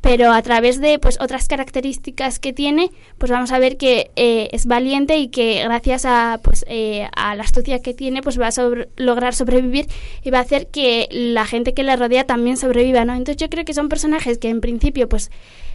[0.00, 4.50] Pero a través de pues otras características que tiene, pues vamos a ver que eh,
[4.52, 8.48] es valiente y que gracias a pues eh, a la astucia que tiene, pues va
[8.48, 9.86] a lograr sobrevivir
[10.22, 13.14] y va a hacer que la gente que le rodea también sobreviva, ¿no?
[13.14, 15.30] Entonces yo creo que son personajes que en principio pues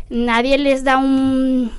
[0.09, 1.71] nadie les da un,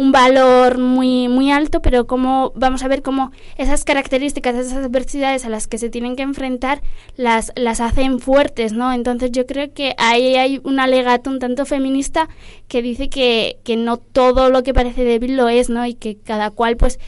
[0.00, 5.44] un valor muy, muy alto, pero como vamos a ver cómo esas características, esas adversidades
[5.44, 6.80] a las que se tienen que enfrentar,
[7.16, 8.94] las, las hacen fuertes, ¿no?
[8.94, 12.30] Entonces yo creo que ahí hay un alegato un tanto feminista
[12.66, 15.84] que dice que, que no todo lo que parece débil lo es, ¿no?
[15.84, 16.98] Y que cada cual, pues,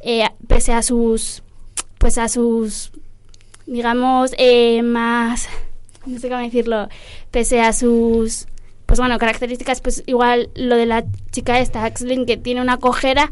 [0.00, 1.44] eh, pese a sus,
[1.98, 2.90] pues a sus,
[3.66, 5.48] digamos, eh, más,
[6.04, 6.88] no sé cómo decirlo,
[7.30, 8.48] pese a sus
[8.90, 13.30] pues bueno, características, pues igual lo de la chica esta, Axlin, que tiene una cojera,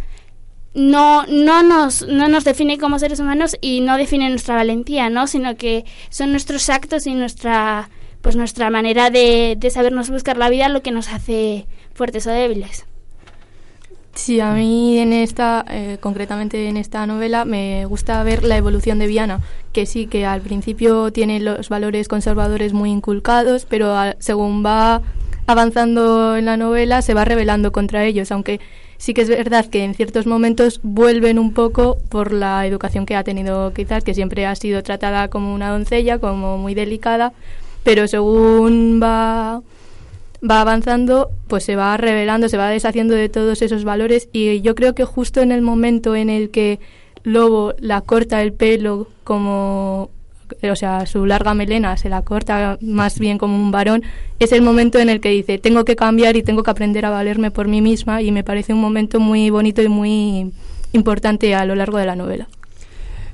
[0.73, 5.27] no, no, nos, no nos define como seres humanos y no define nuestra valentía, ¿no?
[5.27, 7.91] Sino que son nuestros actos y nuestra,
[8.21, 12.31] pues nuestra manera de, de sabernos buscar la vida lo que nos hace fuertes o
[12.31, 12.87] débiles.
[14.15, 19.01] Sí, a mí en esta, eh, concretamente en esta novela, me gusta ver la evolución
[19.01, 19.41] de Viana,
[19.73, 25.03] que sí, que al principio tiene los valores conservadores muy inculcados, pero a, según va
[25.49, 28.61] avanzando en la novela se va rebelando contra ellos, aunque
[28.99, 33.17] sí que es verdad que en ciertos momentos vuelven un poco por la educación que
[33.17, 37.33] ha tenido quizás, que siempre ha sido tratada como una doncella, como muy delicada,
[37.83, 39.63] pero según va
[40.49, 44.75] va avanzando, pues se va revelando, se va deshaciendo de todos esos valores y yo
[44.75, 46.79] creo que justo en el momento en el que
[47.25, 50.11] Lobo la corta el pelo como
[50.63, 54.03] o sea, su larga melena se la corta más bien como un varón,
[54.39, 57.11] es el momento en el que dice, tengo que cambiar y tengo que aprender a
[57.11, 60.53] valerme por mí misma y me parece un momento muy bonito y muy
[60.93, 62.49] importante a lo largo de la novela.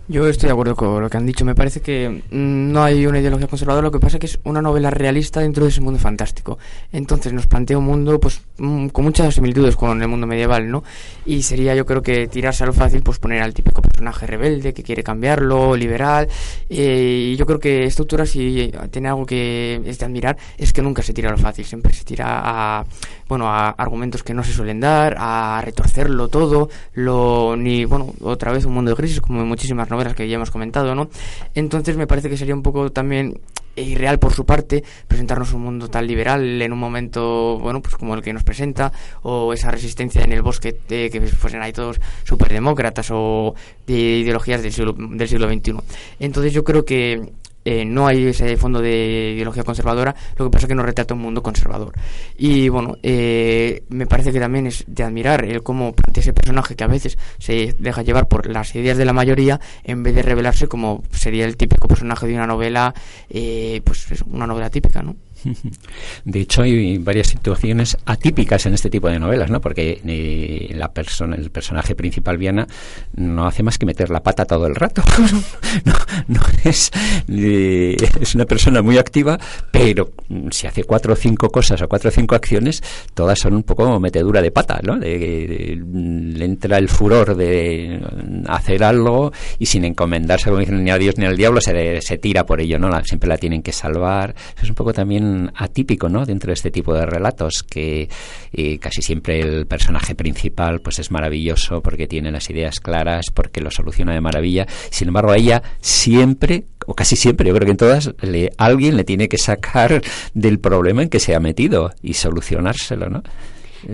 [0.06, 1.46] Yo estoy de acuerdo con lo que han dicho.
[1.46, 3.86] Me parece que mm, no hay una ideología conservadora.
[3.86, 6.58] Lo que pasa es que es una novela realista dentro de ese mundo fantástico.
[6.92, 10.84] Entonces nos plantea un mundo pues mm, con muchas similitudes con el mundo medieval, ¿no?
[11.24, 14.74] Y sería yo creo que tirarse a lo fácil pues poner al típico personaje rebelde
[14.74, 16.28] que quiere cambiarlo, liberal.
[16.68, 20.74] Eh, y yo creo que esta autora si tiene algo que es de admirar es
[20.74, 21.64] que nunca se tira a lo fácil.
[21.64, 22.84] Siempre se tira a,
[23.26, 28.52] bueno, a argumentos que no se suelen dar, a retorcerlo todo, lo ni, bueno, otra
[28.52, 31.08] vez un mundo de crisis como en muchísimas novelas que ya hemos comentado, ¿no?
[31.54, 33.40] Entonces me parece que sería un poco también
[33.76, 38.14] irreal por su parte presentarnos un mundo tan liberal en un momento bueno pues como
[38.14, 42.00] el que nos presenta o esa resistencia en el bosque de que fuesen ahí todos
[42.24, 43.54] superdemócratas o
[43.86, 45.74] de ideologías del siglo, del siglo XXI
[46.20, 47.32] entonces yo creo que
[47.64, 51.14] eh, no hay ese fondo de ideología conservadora, lo que pasa es que nos retrata
[51.14, 51.92] un mundo conservador.
[52.36, 56.76] Y bueno, eh, me parece que también es de admirar el cómo plantea ese personaje
[56.76, 60.22] que a veces se deja llevar por las ideas de la mayoría en vez de
[60.22, 62.94] revelarse como sería el típico personaje de una novela,
[63.28, 65.16] eh, pues es una novela típica, ¿no?
[66.24, 69.60] De hecho, hay varias situaciones atípicas en este tipo de novelas, ¿no?
[69.60, 72.66] Porque eh, la persona, el personaje principal, Viana,
[73.14, 75.02] no hace más que meter la pata todo el rato.
[75.84, 75.94] no,
[76.28, 76.90] no es,
[77.28, 79.38] eh, es una persona muy activa,
[79.70, 80.12] pero
[80.50, 82.82] si hace cuatro o cinco cosas o cuatro o cinco acciones,
[83.14, 84.96] todas son un poco metedura de pata, ¿no?
[84.96, 88.00] le entra el furor de
[88.46, 92.18] hacer algo y sin encomendarse, como dicen, ni a Dios ni al diablo, se, se
[92.18, 92.90] tira por ello, ¿no?
[93.04, 94.34] siempre la tienen que salvar.
[94.60, 96.24] es un poco también atípico ¿no?
[96.24, 98.08] dentro de este tipo de relatos que
[98.52, 103.60] eh, casi siempre el personaje principal pues es maravilloso porque tiene las ideas claras porque
[103.60, 107.72] lo soluciona de maravilla sin embargo a ella siempre o casi siempre yo creo que
[107.72, 110.02] en todas le, alguien le tiene que sacar
[110.34, 113.22] del problema en que se ha metido y solucionárselo ¿no?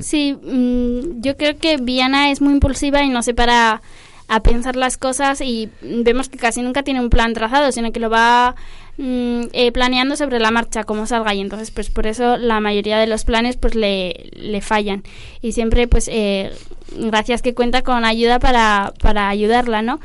[0.00, 3.82] Sí, mm, yo creo que Viana es muy impulsiva y no se para
[4.30, 7.98] a pensar las cosas y vemos que casi nunca tiene un plan trazado, sino que
[7.98, 8.54] lo va
[8.98, 12.98] mm, eh, planeando sobre la marcha como salga y entonces pues por eso la mayoría
[12.98, 15.02] de los planes pues le, le fallan
[15.42, 16.50] y siempre pues eh,
[16.96, 20.00] gracias que cuenta con ayuda para, para ayudarla, ¿no?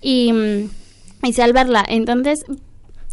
[0.00, 0.70] Y, mm,
[1.24, 1.84] y salvarla.
[1.86, 2.44] Entonces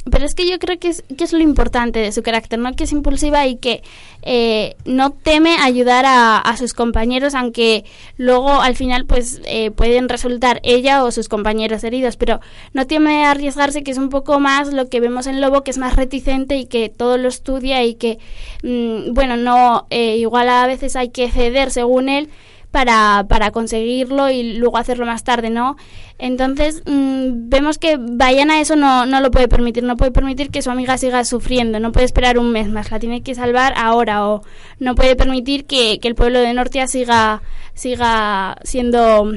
[0.10, 2.74] pero es que yo creo que es, que es lo importante de su carácter, ¿no?
[2.74, 3.82] Que es impulsiva y que
[4.22, 7.86] eh, no teme ayudar a, a, sus compañeros, aunque
[8.18, 12.42] luego al final pues eh, pueden resultar ella o sus compañeros heridos, pero
[12.74, 15.78] no teme arriesgarse, que es un poco más lo que vemos en Lobo, que es
[15.78, 18.20] más reticente y que todo lo estudia y que,
[18.64, 22.30] mmm, bueno, no, eh, igual a veces hay que ceder según él,
[22.78, 25.78] para, para conseguirlo y luego hacerlo más tarde, ¿no?
[26.20, 30.62] Entonces mmm, vemos que Bayana eso no, no lo puede permitir, no puede permitir que
[30.62, 34.28] su amiga siga sufriendo, no puede esperar un mes más, la tiene que salvar ahora
[34.28, 34.44] o
[34.78, 37.42] no puede permitir que, que el pueblo de Nortia siga,
[37.74, 39.34] siga siendo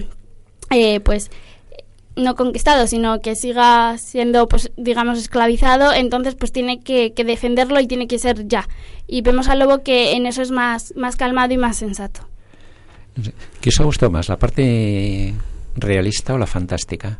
[0.68, 1.30] eh, pues
[2.16, 7.80] no conquistado, sino que siga siendo, pues, digamos, esclavizado, entonces pues tiene que, que, defenderlo
[7.80, 8.68] y tiene que ser ya.
[9.06, 12.29] Y vemos al lobo que en eso es más, más calmado y más sensato.
[13.60, 15.34] ¿Qué os ha gustado más, la parte
[15.76, 17.18] realista o la fantástica?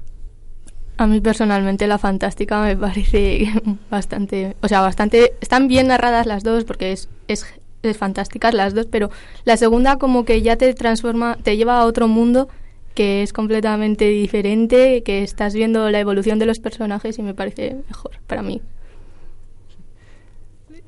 [0.96, 3.48] A mí personalmente la fantástica me parece
[3.90, 7.46] bastante, o sea, bastante, están bien narradas las dos porque es, es
[7.82, 9.10] es fantásticas las dos, pero
[9.44, 12.48] la segunda como que ya te transforma, te lleva a otro mundo
[12.94, 17.76] que es completamente diferente, que estás viendo la evolución de los personajes y me parece
[17.88, 18.60] mejor para mí.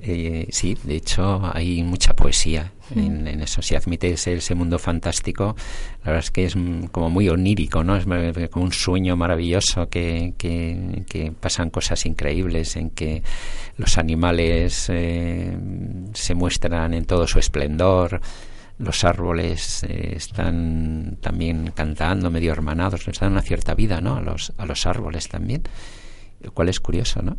[0.05, 3.62] Eh, sí, de hecho hay mucha poesía en, eso.
[3.62, 5.55] Si admites ese mundo fantástico,
[6.00, 6.57] la verdad es que es
[6.90, 7.96] como muy onírico, ¿no?
[7.96, 8.05] Es
[8.50, 13.22] como un sueño maravilloso que, que, pasan cosas increíbles, en que
[13.76, 15.57] los animales eh,
[16.14, 18.20] se muestran en todo su esplendor,
[18.78, 24.16] los árboles eh, están también cantando, medio hermanados, les dan una cierta vida, ¿no?
[24.16, 25.62] A los, a los árboles también,
[26.40, 27.36] lo cual es curioso, ¿no?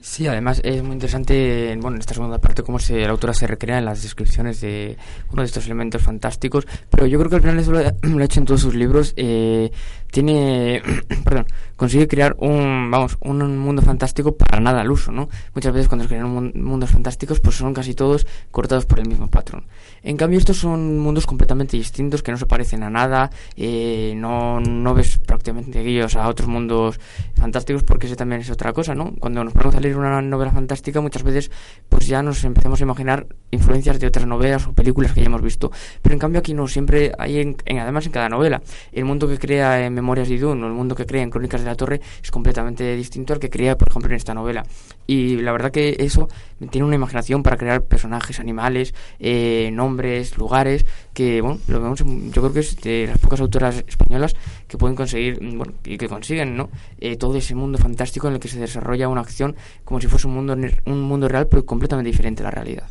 [0.00, 3.46] Sí, además es muy interesante, bueno, en esta segunda parte, cómo se, la autora se
[3.48, 4.96] recrea en las descripciones de
[5.32, 7.78] uno de estos elementos fantásticos, pero yo creo que al final eso lo,
[8.20, 9.72] ha hecho en todos sus libros, eh,
[10.12, 10.82] tiene,
[11.24, 11.46] perdón,
[11.76, 15.28] consigue crear un, vamos, un mundo fantástico para nada al uso, ¿no?
[15.54, 19.28] Muchas veces cuando se crean mundos fantásticos, pues son casi todos cortados por el mismo
[19.28, 19.64] patrón.
[20.02, 24.60] En cambio, estos son mundos completamente distintos, que no se parecen a nada, eh, no,
[24.60, 27.00] no ves prácticamente guíos a otros mundos
[27.34, 29.12] fantásticos, porque ese también es otra cosa, ¿no?
[29.18, 31.50] Cuando nos ponemos a leer una novela fantástica, muchas veces,
[31.98, 35.42] pues ya nos empezamos a imaginar influencias de otras novelas o películas que ya hemos
[35.42, 35.72] visto.
[36.00, 39.36] Pero en cambio aquí no, siempre hay, en, además en cada novela, el mundo que
[39.36, 42.00] crea en Memorias de Dune o el mundo que crea en Crónicas de la Torre
[42.22, 44.64] es completamente distinto al que crea, por ejemplo, en esta novela.
[45.08, 46.28] Y la verdad que eso
[46.70, 52.42] tiene una imaginación para crear personajes, animales, eh, nombres, lugares, que, bueno, lo vemos, yo
[52.42, 54.36] creo que es de las pocas autoras españolas
[54.68, 56.68] que pueden conseguir, bueno, y que consiguen, ¿no?
[57.00, 60.28] Eh, todo ese mundo fantástico en el que se desarrolla una acción como si fuese
[60.28, 62.88] un mundo, un mundo real, pero completamente diferente a la realidad.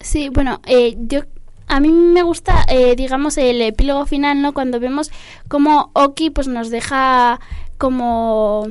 [0.00, 1.22] Sí, bueno, eh, yo
[1.68, 4.54] a mí me gusta, eh, digamos, el epílogo final, ¿no?
[4.54, 5.10] Cuando vemos
[5.48, 7.40] cómo Oki pues nos deja
[7.76, 8.68] como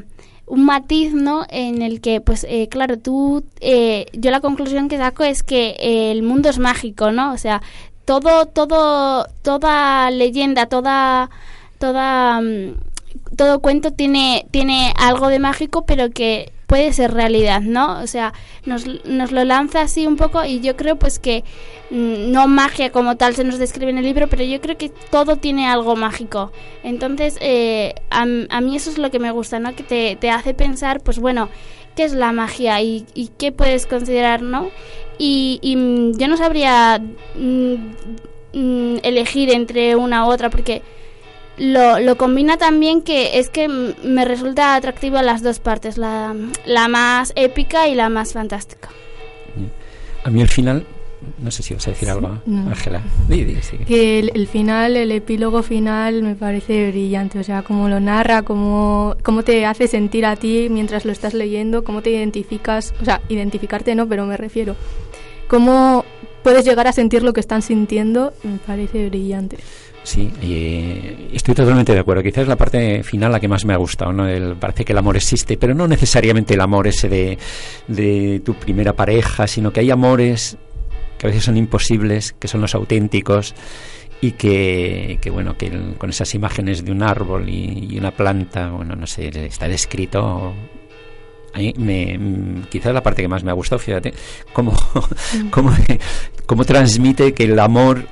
[0.48, 1.46] un matiz, ¿no?
[1.50, 5.76] En el que, pues, eh, claro, tú, eh, yo la conclusión que saco es que
[6.12, 7.34] el mundo es mágico, ¿no?
[7.34, 7.62] O sea,
[8.06, 11.30] todo, todo, toda leyenda, toda,
[11.80, 12.78] toda, mm,
[13.36, 18.00] todo cuento tiene, tiene algo de mágico, pero que puede ser realidad, ¿no?
[18.02, 18.34] O sea,
[18.66, 21.44] nos, nos lo lanza así un poco y yo creo pues que
[21.90, 24.90] mm, no magia como tal se nos describe en el libro, pero yo creo que
[24.90, 26.52] todo tiene algo mágico.
[26.84, 29.76] Entonces, eh, a, mí eso es lo que me gusta, ¿no?
[29.76, 31.50] Que te, te hace pensar, pues bueno,
[31.96, 34.70] ¿qué es la magia y, y qué puedes considerar, ¿no?
[35.18, 37.02] Y, y mm, yo no sabría
[37.36, 40.82] mm, elegir entre una u otra porque
[41.58, 46.36] lo, lo, combina también que es que me resulta atractiva las dos partes, la,
[46.66, 48.90] la más épica y la más fantástica.
[50.24, 50.86] A mí el final,
[51.40, 53.02] no sé si vas a decir algo, Ángela.
[53.86, 59.16] Que el, final, el epílogo final me parece brillante, o sea, cómo lo narra, cómo,
[59.24, 63.22] cómo te hace sentir a ti mientras lo estás leyendo, cómo te identificas, o sea,
[63.30, 64.76] identificarte no, pero me refiero,
[65.48, 66.06] cómo
[66.44, 69.58] puedes llegar a sentir lo que están sintiendo, me parece brillante.
[70.08, 72.24] Sí, y estoy totalmente de acuerdo.
[72.24, 74.14] Quizás es la parte final la que más me ha gustado.
[74.14, 74.26] ¿no?
[74.58, 79.48] parece que el amor existe, pero no necesariamente el amor ese de, tu primera pareja,
[79.48, 80.56] sino que hay amores
[81.18, 83.54] que a veces son imposibles, que son los auténticos
[84.22, 88.96] y que, que bueno, que con esas imágenes de un árbol y, una planta, bueno,
[88.96, 90.54] no sé, está descrito
[91.54, 94.14] a mí me, quizás la parte que más me ha gustado, fíjate,
[94.54, 94.74] cómo,
[95.52, 95.76] cómo,
[96.46, 98.08] cómo transmite que el amor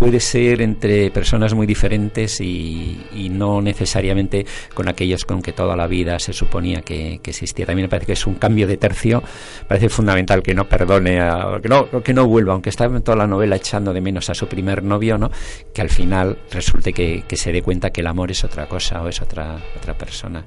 [0.00, 5.86] puede ser entre personas muy diferentes y, no necesariamente con aquellos con que toda la
[5.86, 7.66] vida se suponía que, existía.
[7.66, 9.22] También me parece que es un cambio de tercio,
[9.68, 11.20] parece fundamental que no perdone,
[11.62, 14.34] que, no, que no vuelva, aunque está en toda la novela echando de menos a
[14.34, 15.30] su primer novio, ¿no?
[15.74, 19.02] que al final resulte que, que se dé cuenta que el amor es otra cosa
[19.02, 20.42] o es otra, otra persona.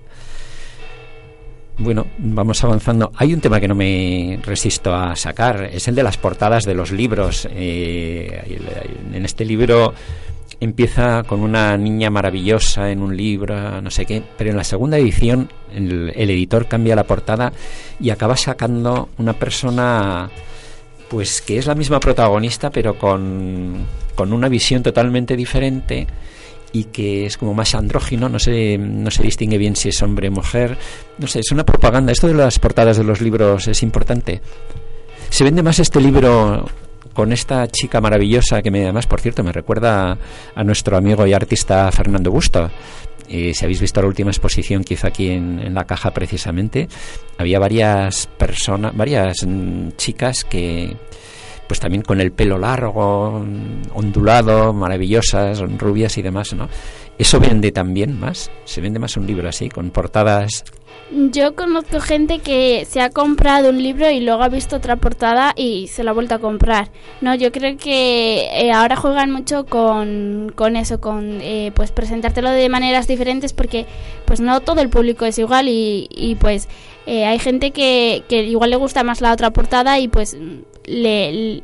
[1.78, 3.12] Bueno, vamos avanzando.
[3.16, 6.76] Hay un tema que no me resisto a sacar, es el de las portadas de
[6.76, 7.48] los libros.
[7.52, 8.60] Eh,
[9.14, 9.94] en este libro
[10.60, 14.98] empieza con una niña maravillosa en un libro, no sé qué, pero en la segunda
[14.98, 17.52] edición el, editor cambia la portada
[18.00, 20.30] y acaba sacando una persona
[21.10, 26.08] pues que es la misma protagonista pero con, con una visión totalmente diferente
[26.74, 30.28] y que es como más andrógino, no se, no se distingue bien si es hombre
[30.28, 30.78] o mujer.
[31.20, 32.12] No sé, es una propaganda.
[32.12, 34.42] Esto de las portadas de los libros es importante.
[35.30, 36.66] Se vende más este libro
[37.14, 40.18] con esta chica maravillosa que me además, por cierto, me recuerda
[40.56, 42.72] a nuestro amigo y artista Fernando Busto.
[43.30, 46.88] Eh, si habéis visto la última exposición que hizo aquí en, en la caja precisamente,
[47.38, 50.98] había varias personas, varias mm, chicas que,
[51.68, 53.44] pues también con el pelo largo,
[53.94, 56.70] ondulado, maravillosas, rubias y demás, ¿no?
[57.18, 58.52] ¿Eso vende también más?
[58.66, 60.64] ¿Se vende más un libro así, con portadas
[61.30, 65.54] yo conozco gente que se ha comprado un libro y luego ha visto otra portada
[65.56, 66.90] y se lo ha vuelto a comprar.
[67.22, 72.50] No, yo creo que eh, ahora juegan mucho con, con eso, con eh, pues presentártelo
[72.50, 73.86] de maneras diferentes porque
[74.26, 76.68] pues no todo el público es igual y, y pues
[77.06, 80.36] eh, hay gente que, que igual le gusta más la otra portada y pues
[80.86, 81.64] le,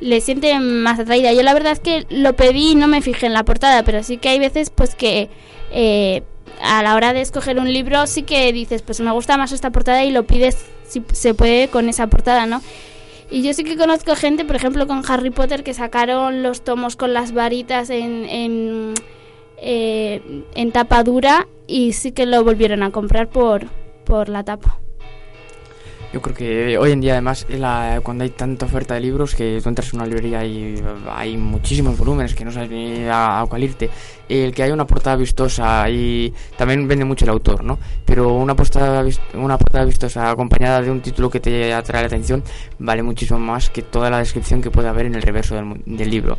[0.00, 1.32] le siente más atraída.
[1.32, 4.02] Yo la verdad es que lo pedí y no me fijé en la portada, pero
[4.02, 5.28] sí que hay veces pues que
[5.72, 6.22] eh,
[6.62, 9.70] a la hora de escoger un libro sí que dices, pues me gusta más esta
[9.70, 10.56] portada y lo pides
[10.86, 12.62] si se puede con esa portada, ¿no?
[13.30, 16.96] Y yo sí que conozco gente, por ejemplo, con Harry Potter, que sacaron los tomos
[16.96, 18.94] con las varitas en, en,
[19.58, 23.66] eh, en tapa dura y sí que lo volvieron a comprar por,
[24.06, 24.78] por la tapa.
[26.12, 27.46] Yo creo que hoy en día además
[28.02, 31.98] cuando hay tanta oferta de libros que tú entras en una librería y hay muchísimos
[31.98, 33.90] volúmenes que no sabes a, cuál irte.
[34.26, 37.78] El que haya una portada vistosa y también vende mucho el autor, ¿no?
[38.06, 39.04] Pero una portada,
[39.34, 42.42] una portada vistosa acompañada de un título que te atrae la atención
[42.78, 46.10] vale muchísimo más que toda la descripción que puede haber en el reverso del, del
[46.10, 46.38] libro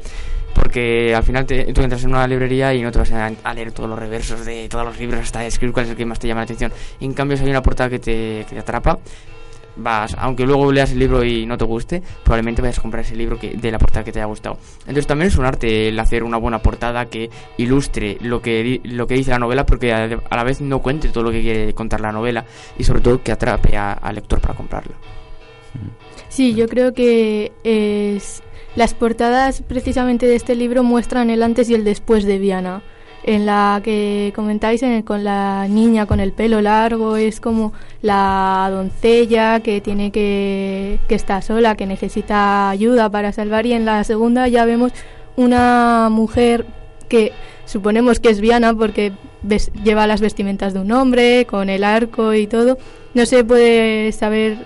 [0.54, 3.72] porque al final te, tú entras en una librería y no te vas a, leer
[3.72, 6.28] todos los reversos de todos los libros hasta describir cuál es el que más te
[6.28, 6.74] llama la atención.
[7.00, 9.00] En cambio, si hay una portada que te atrapa,
[9.80, 13.16] vas, aunque luego leas el libro y no te guste, probablemente vayas a comprar ese
[13.16, 14.58] libro que, de la portada que te haya gustado.
[14.82, 19.08] Entonces también es un arte el hacer una buena portada que ilustre lo que, lo
[19.08, 21.74] que dice la novela, porque a, a la vez no cuente todo lo que quiere
[21.74, 22.46] contar la novela
[22.78, 24.96] y sobre todo que atrape al lector para comprarla.
[26.30, 28.44] Sí, yo creo que es,
[28.76, 32.84] las portadas precisamente de este libro muestran el antes y el después de Viana
[33.30, 38.68] en la que comentáis en con la niña con el pelo largo es como la
[38.72, 43.68] doncella que tiene que que está sola que necesita ayuda para salvar.
[43.68, 44.94] Y en la segunda ya vemos
[45.36, 46.66] una mujer
[47.08, 47.32] que
[47.66, 49.12] suponemos que es Viana porque
[49.84, 52.80] lleva las vestimentas de un hombre con el arco y todo.
[53.14, 54.58] No se puede saber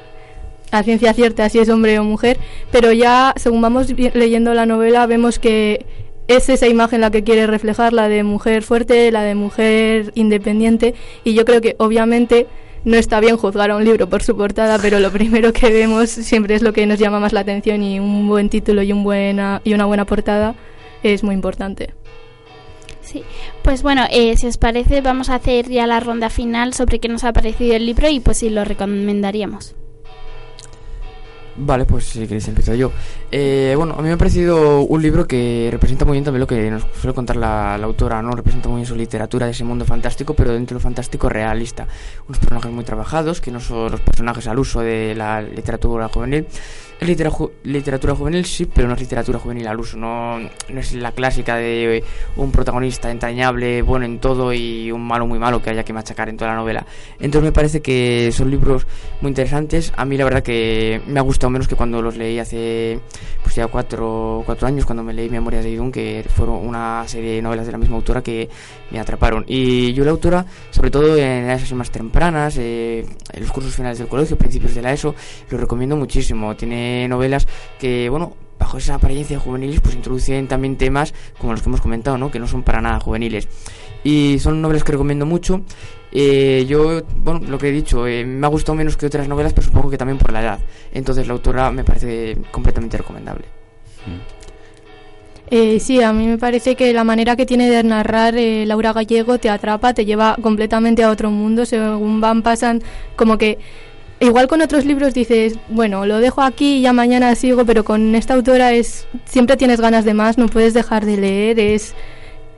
[0.72, 2.40] a ciencia cierta si es hombre o mujer
[2.72, 5.86] pero ya según vamos leyendo la novela vemos que
[6.28, 10.96] es esa imagen la que quiere reflejar, la de mujer fuerte, la de mujer independiente,
[11.24, 12.48] y yo creo que obviamente
[12.86, 16.10] no está bien juzgar a un libro por su portada, pero lo primero que vemos
[16.10, 19.04] siempre es lo que nos llama más la atención y un buen título y, un
[19.04, 20.56] buena, y una buena portada
[21.02, 21.94] es muy importante.
[23.02, 23.24] Sí,
[23.62, 27.10] pues bueno, eh, si os parece vamos a hacer ya la ronda final sobre qué
[27.10, 29.76] nos ha parecido el libro y pues si lo recomendaríamos.
[31.56, 32.92] Vale, pues si queréis empiezo yo.
[33.32, 36.48] Eh, bueno, a mí me ha parecido un libro que representa muy bien también lo
[36.48, 38.32] que nos suele contar la, la, autora, ¿no?
[38.32, 41.88] Representa muy bien su literatura de ese mundo fantástico, pero dentro de lo fantástico realista.
[42.28, 46.48] Unos personajes muy trabajados, que no son los personajes al uso de la literatura juvenil.
[47.00, 47.08] Es
[47.64, 49.98] literatura, juvenil, sí, pero no es literatura juvenil al uso.
[49.98, 52.04] No, no es la clásica de
[52.38, 56.30] un protagonista entrañable, bueno en todo y un malo muy malo que haya que machacar
[56.30, 56.86] en toda la novela.
[57.20, 58.88] Entonces me parece que son libros
[59.22, 59.92] muy interesantes.
[59.98, 63.00] A mí la verdad que me ha gustado menos que cuando los leí hace
[63.42, 67.36] pues ya cuatro, cuatro años, cuando me leí Memorias de Idun, que fueron una serie
[67.36, 68.50] de novelas de la misma autora que
[68.94, 69.44] me atraparon.
[69.48, 73.98] Y yo la autora, sobre todo en las más tempranas, eh, en los cursos finales
[73.98, 75.16] del colegio, principios de la ESO,
[75.50, 76.56] lo recomiendo muchísimo.
[76.56, 77.48] Tiene novelas
[77.80, 82.18] que, bueno, bajo esa apariencia juveniles, pues introducen también temas como los que hemos comentado,
[82.18, 82.32] ¿no?
[82.32, 83.48] Que no son para nada juveniles.
[84.04, 85.62] Y son novelas que recomiendo mucho.
[86.12, 89.54] Eh, yo, bueno, lo que he dicho, eh, me ha gustado menos que otras novelas,
[89.54, 90.60] pero supongo que también por la edad.
[90.94, 93.46] Entonces la autora me parece completamente recomendable.
[95.50, 98.94] Eh, sí, a mí me parece que la manera que tiene de narrar eh, Laura
[98.94, 102.82] Gallego te atrapa, te lleva completamente a otro mundo, según van pasan
[103.16, 103.60] como que
[104.20, 108.16] igual con otros libros dices, bueno, lo dejo aquí y ya mañana sigo, pero con
[108.16, 111.94] esta autora es siempre tienes ganas de más, no puedes dejar de leer, es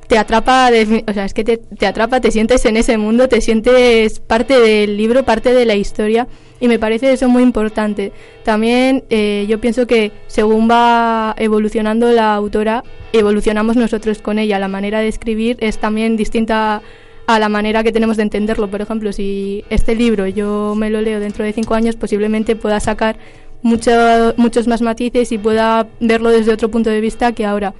[0.07, 3.27] te atrapa, de, o sea, es que te, te, atrapa, te sientes en ese mundo,
[3.27, 6.27] te sientes parte del libro, parte de la historia
[6.59, 8.11] y me parece eso muy importante.
[8.43, 12.83] También eh, yo pienso que según va evolucionando la autora,
[13.13, 14.59] evolucionamos nosotros con ella.
[14.59, 16.81] La manera de escribir es también distinta
[17.27, 18.69] a la manera que tenemos de entenderlo.
[18.69, 22.79] Por ejemplo, si este libro yo me lo leo dentro de cinco años, posiblemente pueda
[22.79, 23.17] sacar
[23.61, 27.73] mucho, muchos más matices y pueda verlo desde otro punto de vista que ahora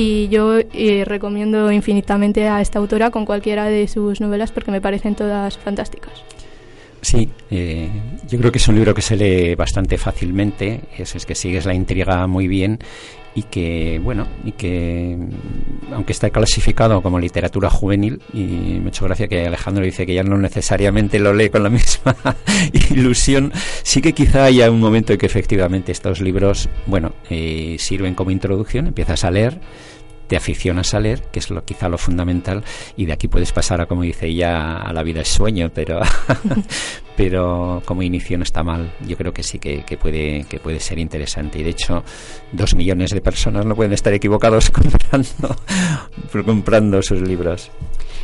[0.00, 4.80] y yo eh, recomiendo infinitamente a esta autora con cualquiera de sus novelas porque me
[4.80, 6.12] parecen todas fantásticas.
[7.00, 7.88] Sí, eh,
[8.28, 11.66] yo creo que es un libro que se lee bastante fácilmente, es, es, que sigues
[11.66, 12.78] la intriga muy bien
[13.38, 15.16] y que, bueno, y que
[15.92, 20.24] aunque está clasificado como literatura juvenil, y me hecho gracia que Alejandro dice que ya
[20.24, 22.16] no necesariamente lo lee con la misma
[22.90, 23.52] ilusión,
[23.84, 28.32] sí que quizá haya un momento en que efectivamente estos libros, bueno, eh, sirven como
[28.32, 29.60] introducción, empiezas a leer,
[30.28, 32.62] te aficionas a leer, que es lo, quizá lo fundamental,
[32.96, 36.00] y de aquí puedes pasar a, como dice ella, a la vida es sueño, pero,
[37.16, 38.92] pero como inicio no está mal.
[39.06, 41.58] Yo creo que sí que, que, puede, que puede ser interesante.
[41.58, 42.04] Y de hecho,
[42.52, 45.56] dos millones de personas no pueden estar equivocados comprando,
[46.44, 47.70] comprando sus libros.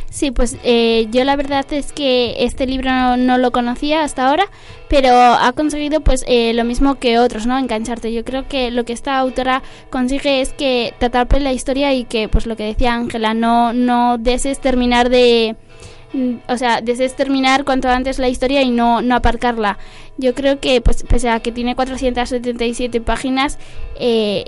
[0.09, 4.29] Sí, pues eh, yo la verdad es que este libro no, no, lo conocía hasta
[4.29, 4.45] ahora,
[4.87, 7.57] pero ha conseguido pues eh, lo mismo que otros, ¿no?
[7.57, 8.13] Engancharte.
[8.13, 12.05] Yo creo que lo que esta autora consigue es que te atrape la historia y
[12.05, 15.57] que, pues lo que decía Ángela, no, no deses terminar de
[16.47, 19.77] o sea, desees terminar cuanto antes la historia y no, no aparcarla.
[20.17, 23.57] Yo creo que, pues, pese a que tiene 477 páginas,
[23.99, 24.45] eh,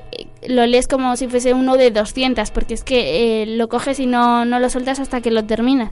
[0.47, 4.05] lo lees como si fuese uno de 200, porque es que eh, lo coges y
[4.05, 5.91] no, no lo sueltas hasta que lo terminas.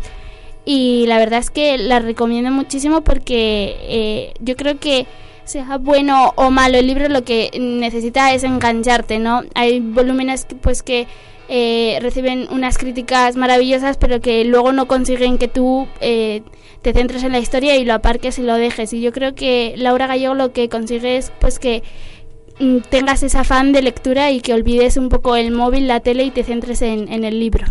[0.66, 5.06] Y la verdad es que la recomiendo muchísimo porque eh, yo creo que
[5.44, 9.44] sea bueno o malo el libro, lo que necesita es engancharte, ¿no?
[9.54, 11.08] Hay volúmenes pues que
[11.48, 16.42] eh, reciben unas críticas maravillosas, pero que luego no consiguen que tú eh,
[16.82, 18.94] te centres en la historia y lo aparques y lo dejes.
[18.94, 21.84] Y yo creo que Laura Gallego lo que consigue es pues que
[22.60, 26.24] mm, tengas ese afán de lectura y que olvides un poco el móvil, la tele
[26.24, 27.66] y te centres en, el libro.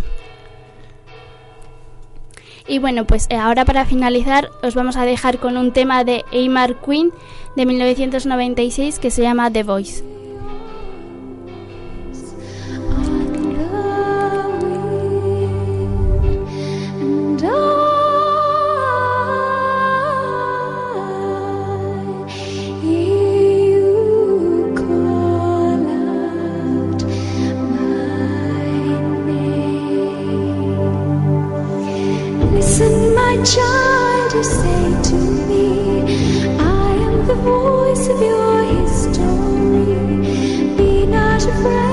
[2.66, 6.25] Y bueno, pues eh, ahora para finalizar os vamos a dejar con un tema de
[6.33, 7.11] Aymar Queen
[7.57, 10.24] de 1996 que se llama The Voice.
[32.55, 35.14] Listen, my child, you say to
[35.49, 36.01] me,
[36.59, 39.95] I am the voice of your history.
[40.76, 41.84] Be not afraid,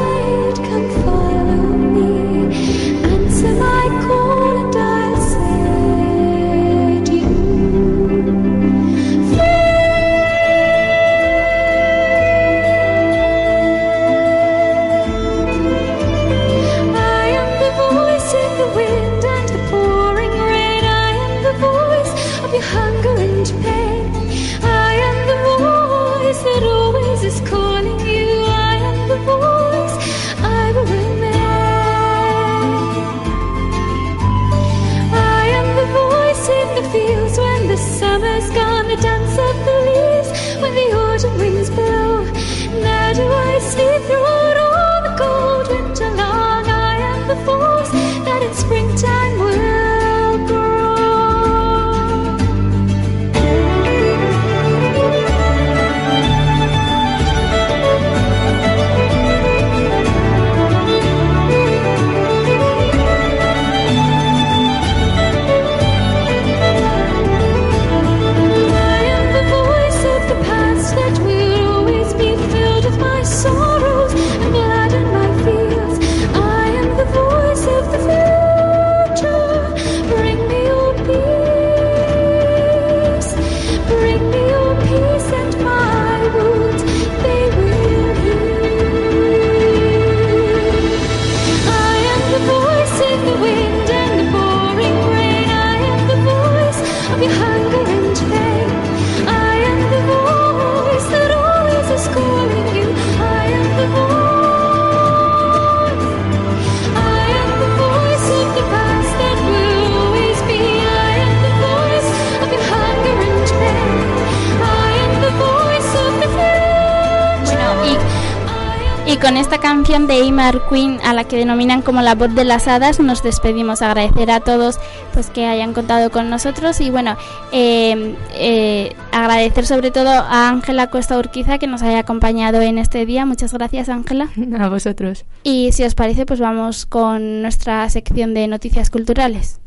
[119.22, 122.68] con esta canción de Aymar Queen, a la que denominan como la voz de las
[122.68, 123.82] hadas, nos despedimos.
[123.84, 124.80] Agradecer a todos
[125.14, 127.16] pues que hayan contado con nosotros y bueno,
[127.52, 133.06] eh, eh, agradecer sobre todo a Ángela Costa Urquiza que nos haya acompañado en este
[133.06, 133.26] día.
[133.26, 134.30] Muchas gracias, Ángela.
[134.60, 135.26] A vosotros.
[135.44, 139.60] Y si os parece, pues vamos con nuestra sección de noticias culturales.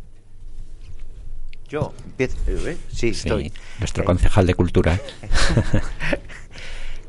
[1.68, 2.36] Yo empiezo.
[2.48, 2.76] ¿eh?
[2.88, 3.52] Sí, Sí, estoy.
[3.78, 5.00] nuestro Eh, concejal de cultura.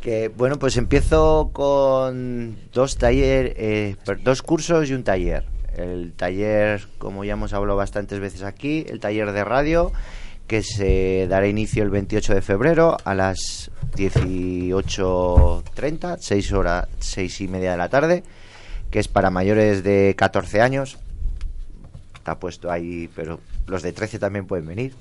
[0.06, 5.46] que, bueno, pues empiezo con dos taller, eh, dos cursos y un taller.
[5.76, 9.92] El taller, como ya hemos hablado bastantes veces aquí, el taller de radio,
[10.46, 17.48] que se dará inicio el 28 de febrero a las 18.30, 6 horas, 6 y
[17.48, 18.24] media de la tarde,
[18.92, 21.00] que es para mayores de 14 años.
[22.14, 24.94] Está puesto ahí, pero los de 13 también pueden venir.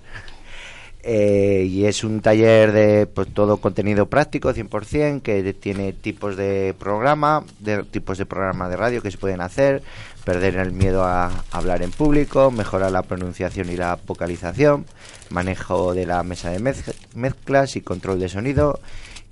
[1.07, 6.75] Eh, y es un taller de pues, todo contenido práctico 100% que tiene tipos de
[6.79, 9.83] programa, de tipos de programa de radio que se pueden hacer,
[10.25, 14.87] perder el miedo a hablar en público, mejorar la pronunciación y la vocalización,
[15.29, 18.81] manejo de la mesa de mez- mezclas y control de sonido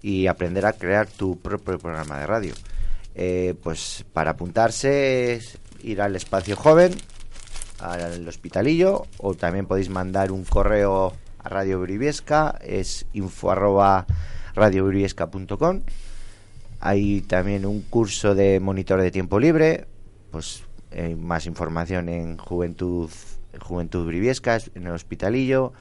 [0.02, 2.52] y aprender a crear tu propio programa de radio.
[3.14, 6.92] Eh, pues para apuntarse es ir al espacio joven,
[7.80, 11.14] al hospitalillo, o también podéis mandar un correo
[11.44, 14.06] Radio Briviesca, es info arroba
[14.54, 15.82] radiobriviesca.com.
[16.80, 19.86] Hay también un curso de monitor de tiempo libre,
[20.30, 23.10] pues eh, más información en Juventud
[23.60, 25.72] Juventud Briviesca, es en el hospitalillo.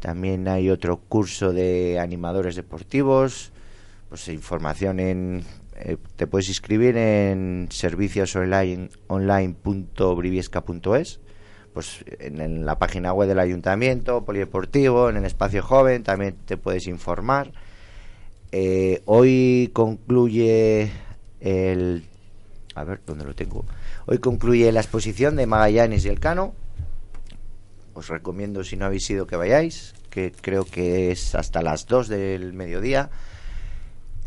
[0.00, 3.52] También hay otro curso de animadores deportivos,
[4.08, 5.44] pues información en
[5.78, 11.20] eh, te puedes inscribir en servicios online online.briviesca.es
[11.76, 16.86] pues en, la página web del ayuntamiento polideportivo en el espacio joven también te puedes
[16.86, 17.52] informar.
[18.50, 20.90] Eh, hoy concluye
[21.40, 22.06] el
[22.74, 23.66] a ver dónde lo tengo
[24.06, 26.54] hoy concluye la exposición de Magallanes y Elcano.
[27.92, 32.08] Os recomiendo si no habéis ido que vayáis que creo que es hasta las 2
[32.08, 33.10] del mediodía.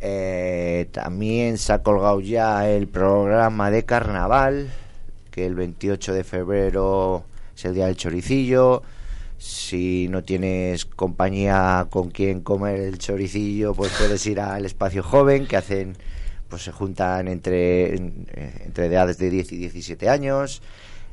[0.01, 4.69] Eh, también se ha colgado ya el programa de carnaval,
[5.31, 7.23] que el 28 de febrero
[7.60, 8.82] es el día del choricillo.
[9.38, 15.45] Si no tienes compañía con quien comer el choricillo, pues puedes ir al espacio joven,
[15.45, 15.95] que hacen,
[16.49, 18.28] pues se juntan entre, en-
[18.66, 20.62] entre edades de 10 y 17 años.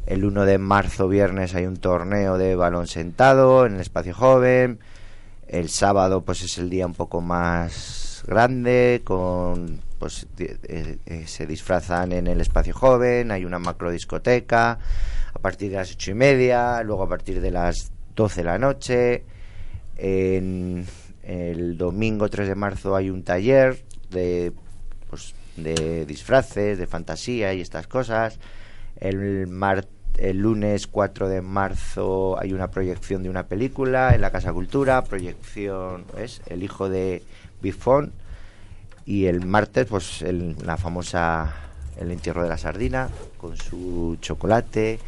[0.07, 4.79] El 1 de marzo, viernes, hay un torneo de balón sentado en el espacio joven.
[5.49, 11.47] El sábado pues es el día un poco más grande, con pues eh, eh, se
[11.47, 14.79] disfrazan en el espacio joven, hay una macro discoteca
[15.37, 18.59] a partir de las ocho y media, luego a partir de las 12 de la
[18.59, 19.22] noche.
[19.99, 20.87] En
[21.22, 24.53] el domingo 3 de marzo hay un taller de
[25.11, 28.39] pues de disfraces, de fantasía y estas cosas.
[28.99, 34.30] El mar- el lunes 4 de marzo hay una proyección de una película en la
[34.30, 37.22] Casa Cultura, proyección es El hijo de
[37.61, 38.12] Bifón
[39.05, 41.55] y el martes pues el- la famosa
[41.99, 43.09] el entierro de la sardina
[43.39, 44.99] con su chocolate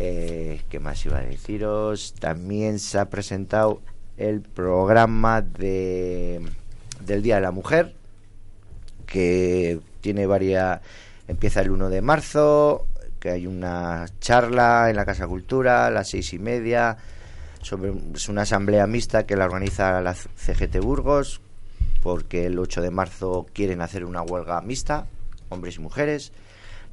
[0.00, 2.14] eh, ¿Qué más iba a deciros?
[2.20, 3.82] También se ha presentado
[4.16, 6.40] el programa de,
[7.04, 7.94] del Día de la Mujer,
[9.06, 10.80] que tiene varias...
[11.26, 12.86] Empieza el 1 de marzo,
[13.18, 16.96] que hay una charla en la Casa Cultura a las seis y media.
[17.60, 21.40] Sobre, es una asamblea mixta que la organiza la CGT Burgos,
[22.04, 25.06] porque el 8 de marzo quieren hacer una huelga mixta,
[25.48, 26.30] hombres y mujeres.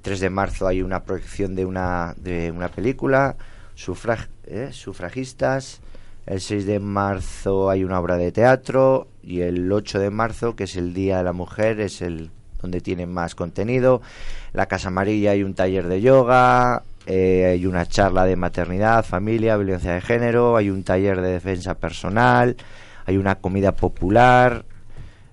[0.05, 3.35] 3 de marzo hay una proyección de una, de una película,
[3.75, 5.81] sufrag- eh, sufragistas.
[6.27, 9.07] El 6 de marzo hay una obra de teatro.
[9.23, 12.29] Y el 8 de marzo, que es el Día de la Mujer, es el
[12.61, 14.03] donde tienen más contenido.
[14.53, 19.57] La Casa Amarilla hay un taller de yoga, eh, hay una charla de maternidad, familia,
[19.57, 22.55] violencia de género, hay un taller de defensa personal,
[23.07, 24.65] hay una comida popular,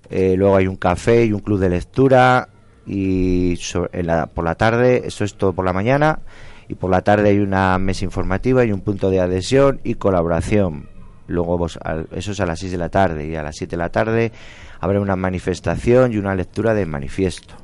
[0.09, 2.49] eh, luego hay un café y un club de lectura
[2.87, 3.59] y
[3.93, 6.21] la- por la tarde, eso es todo por la mañana
[6.69, 10.89] y por la tarde hay una mesa informativa y un punto de adhesión y colaboración.
[11.29, 13.83] Luego al- eso es a las 6 de la tarde y a las 7 de
[13.83, 14.33] la tarde
[14.81, 17.55] habrá una manifestación y una lectura de manifiesto.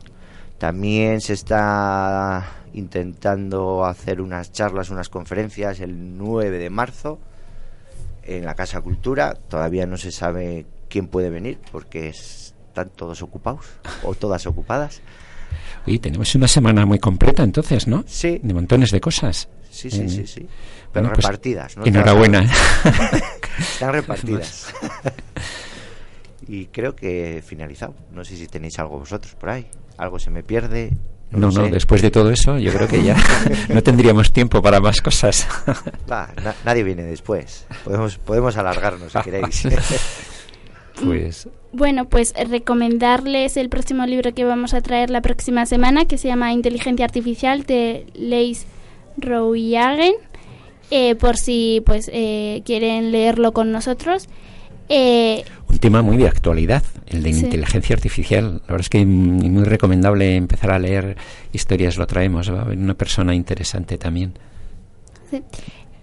[0.58, 2.44] También se está
[2.74, 7.18] intentando hacer unas charlas, unas conferencias el 9 de marzo
[8.24, 9.34] en la Casa Cultura.
[9.34, 12.08] Todavía no se sabe quién puede venir porque
[12.80, 13.64] están todos ocupados
[14.02, 15.00] o todas ocupadas.
[15.86, 18.04] Oye, tenemos una semana muy completa entonces, ¿no?
[18.06, 18.40] Sí.
[18.42, 19.48] De montones de cosas.
[19.70, 20.46] Sí, sí, Eh, sí, sí.
[20.92, 21.76] Pero bueno, pues, repartidas.
[21.76, 21.84] ¿no?
[21.86, 22.40] enhorabuena.
[23.58, 24.72] Están repartidas.
[26.48, 27.94] y creo que he finalizado.
[28.12, 29.66] No sé si tenéis algo vosotros por ahí.
[29.96, 30.92] Algo se me pierde.
[31.30, 33.14] No, no, después de todo eso, yo creo que ya
[33.68, 35.46] no tendríamos tiempo para más cosas.
[36.06, 36.32] Na-
[36.64, 37.66] nadie viene después.
[37.84, 39.64] Podemos, podemos alargarnos si queréis.
[41.04, 46.18] Pues Bueno, pues recomendarles el próximo libro que vamos a traer la próxima semana, que
[46.18, 48.66] se llama Inteligencia Artificial de Leis
[49.18, 50.14] Rouyagen,
[50.90, 54.28] eh, por si pues eh, quieren leerlo con nosotros.
[54.88, 57.40] Eh, un tema muy de actualidad, el de Sí.
[57.44, 58.62] inteligencia artificial.
[58.66, 61.16] La verdad es que mm, muy recomendable empezar a leer
[61.52, 62.50] historias, lo traemos.
[62.50, 64.32] Va a haber una persona interesante también.
[65.30, 65.42] sí.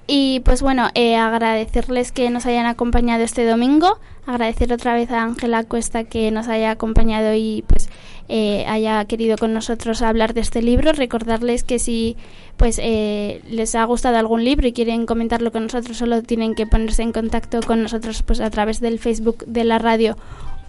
[0.08, 3.97] Y pues bueno, eh, agradecerles que nos hayan acompañado este domingo,
[4.28, 7.89] agradecer otra vez a Ángela Cuesta que nos haya acompañado y pues
[8.30, 10.93] eh, haya querido con nosotros hablar de este libro.
[10.93, 12.18] Recordarles que si
[12.56, 16.68] pues eh, les ha gustado algún libro y quieren comentarlo con nosotros, solo tienen que
[16.68, 20.18] ponerse en contacto con nosotros pues a través del Facebook de la radio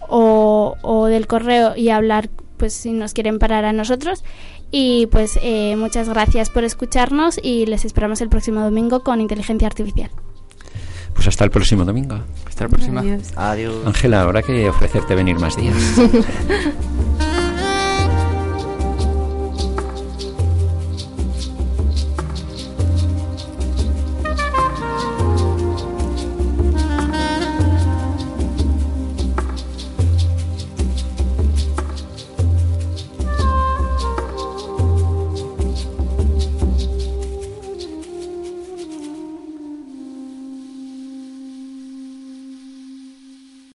[0.09, 4.23] o, o del correo y hablar pues si nos quieren parar a nosotros.
[4.71, 9.67] Y pues eh, muchas gracias por escucharnos y les esperamos el próximo domingo con inteligencia
[9.67, 10.09] artificial.
[11.13, 12.19] Pues hasta el próximo domingo.
[12.45, 12.99] Hasta la próxima.
[13.01, 13.33] Adiós.
[13.35, 13.75] Adiós.
[13.85, 15.75] Ángela, habrá que ofrecerte venir más días.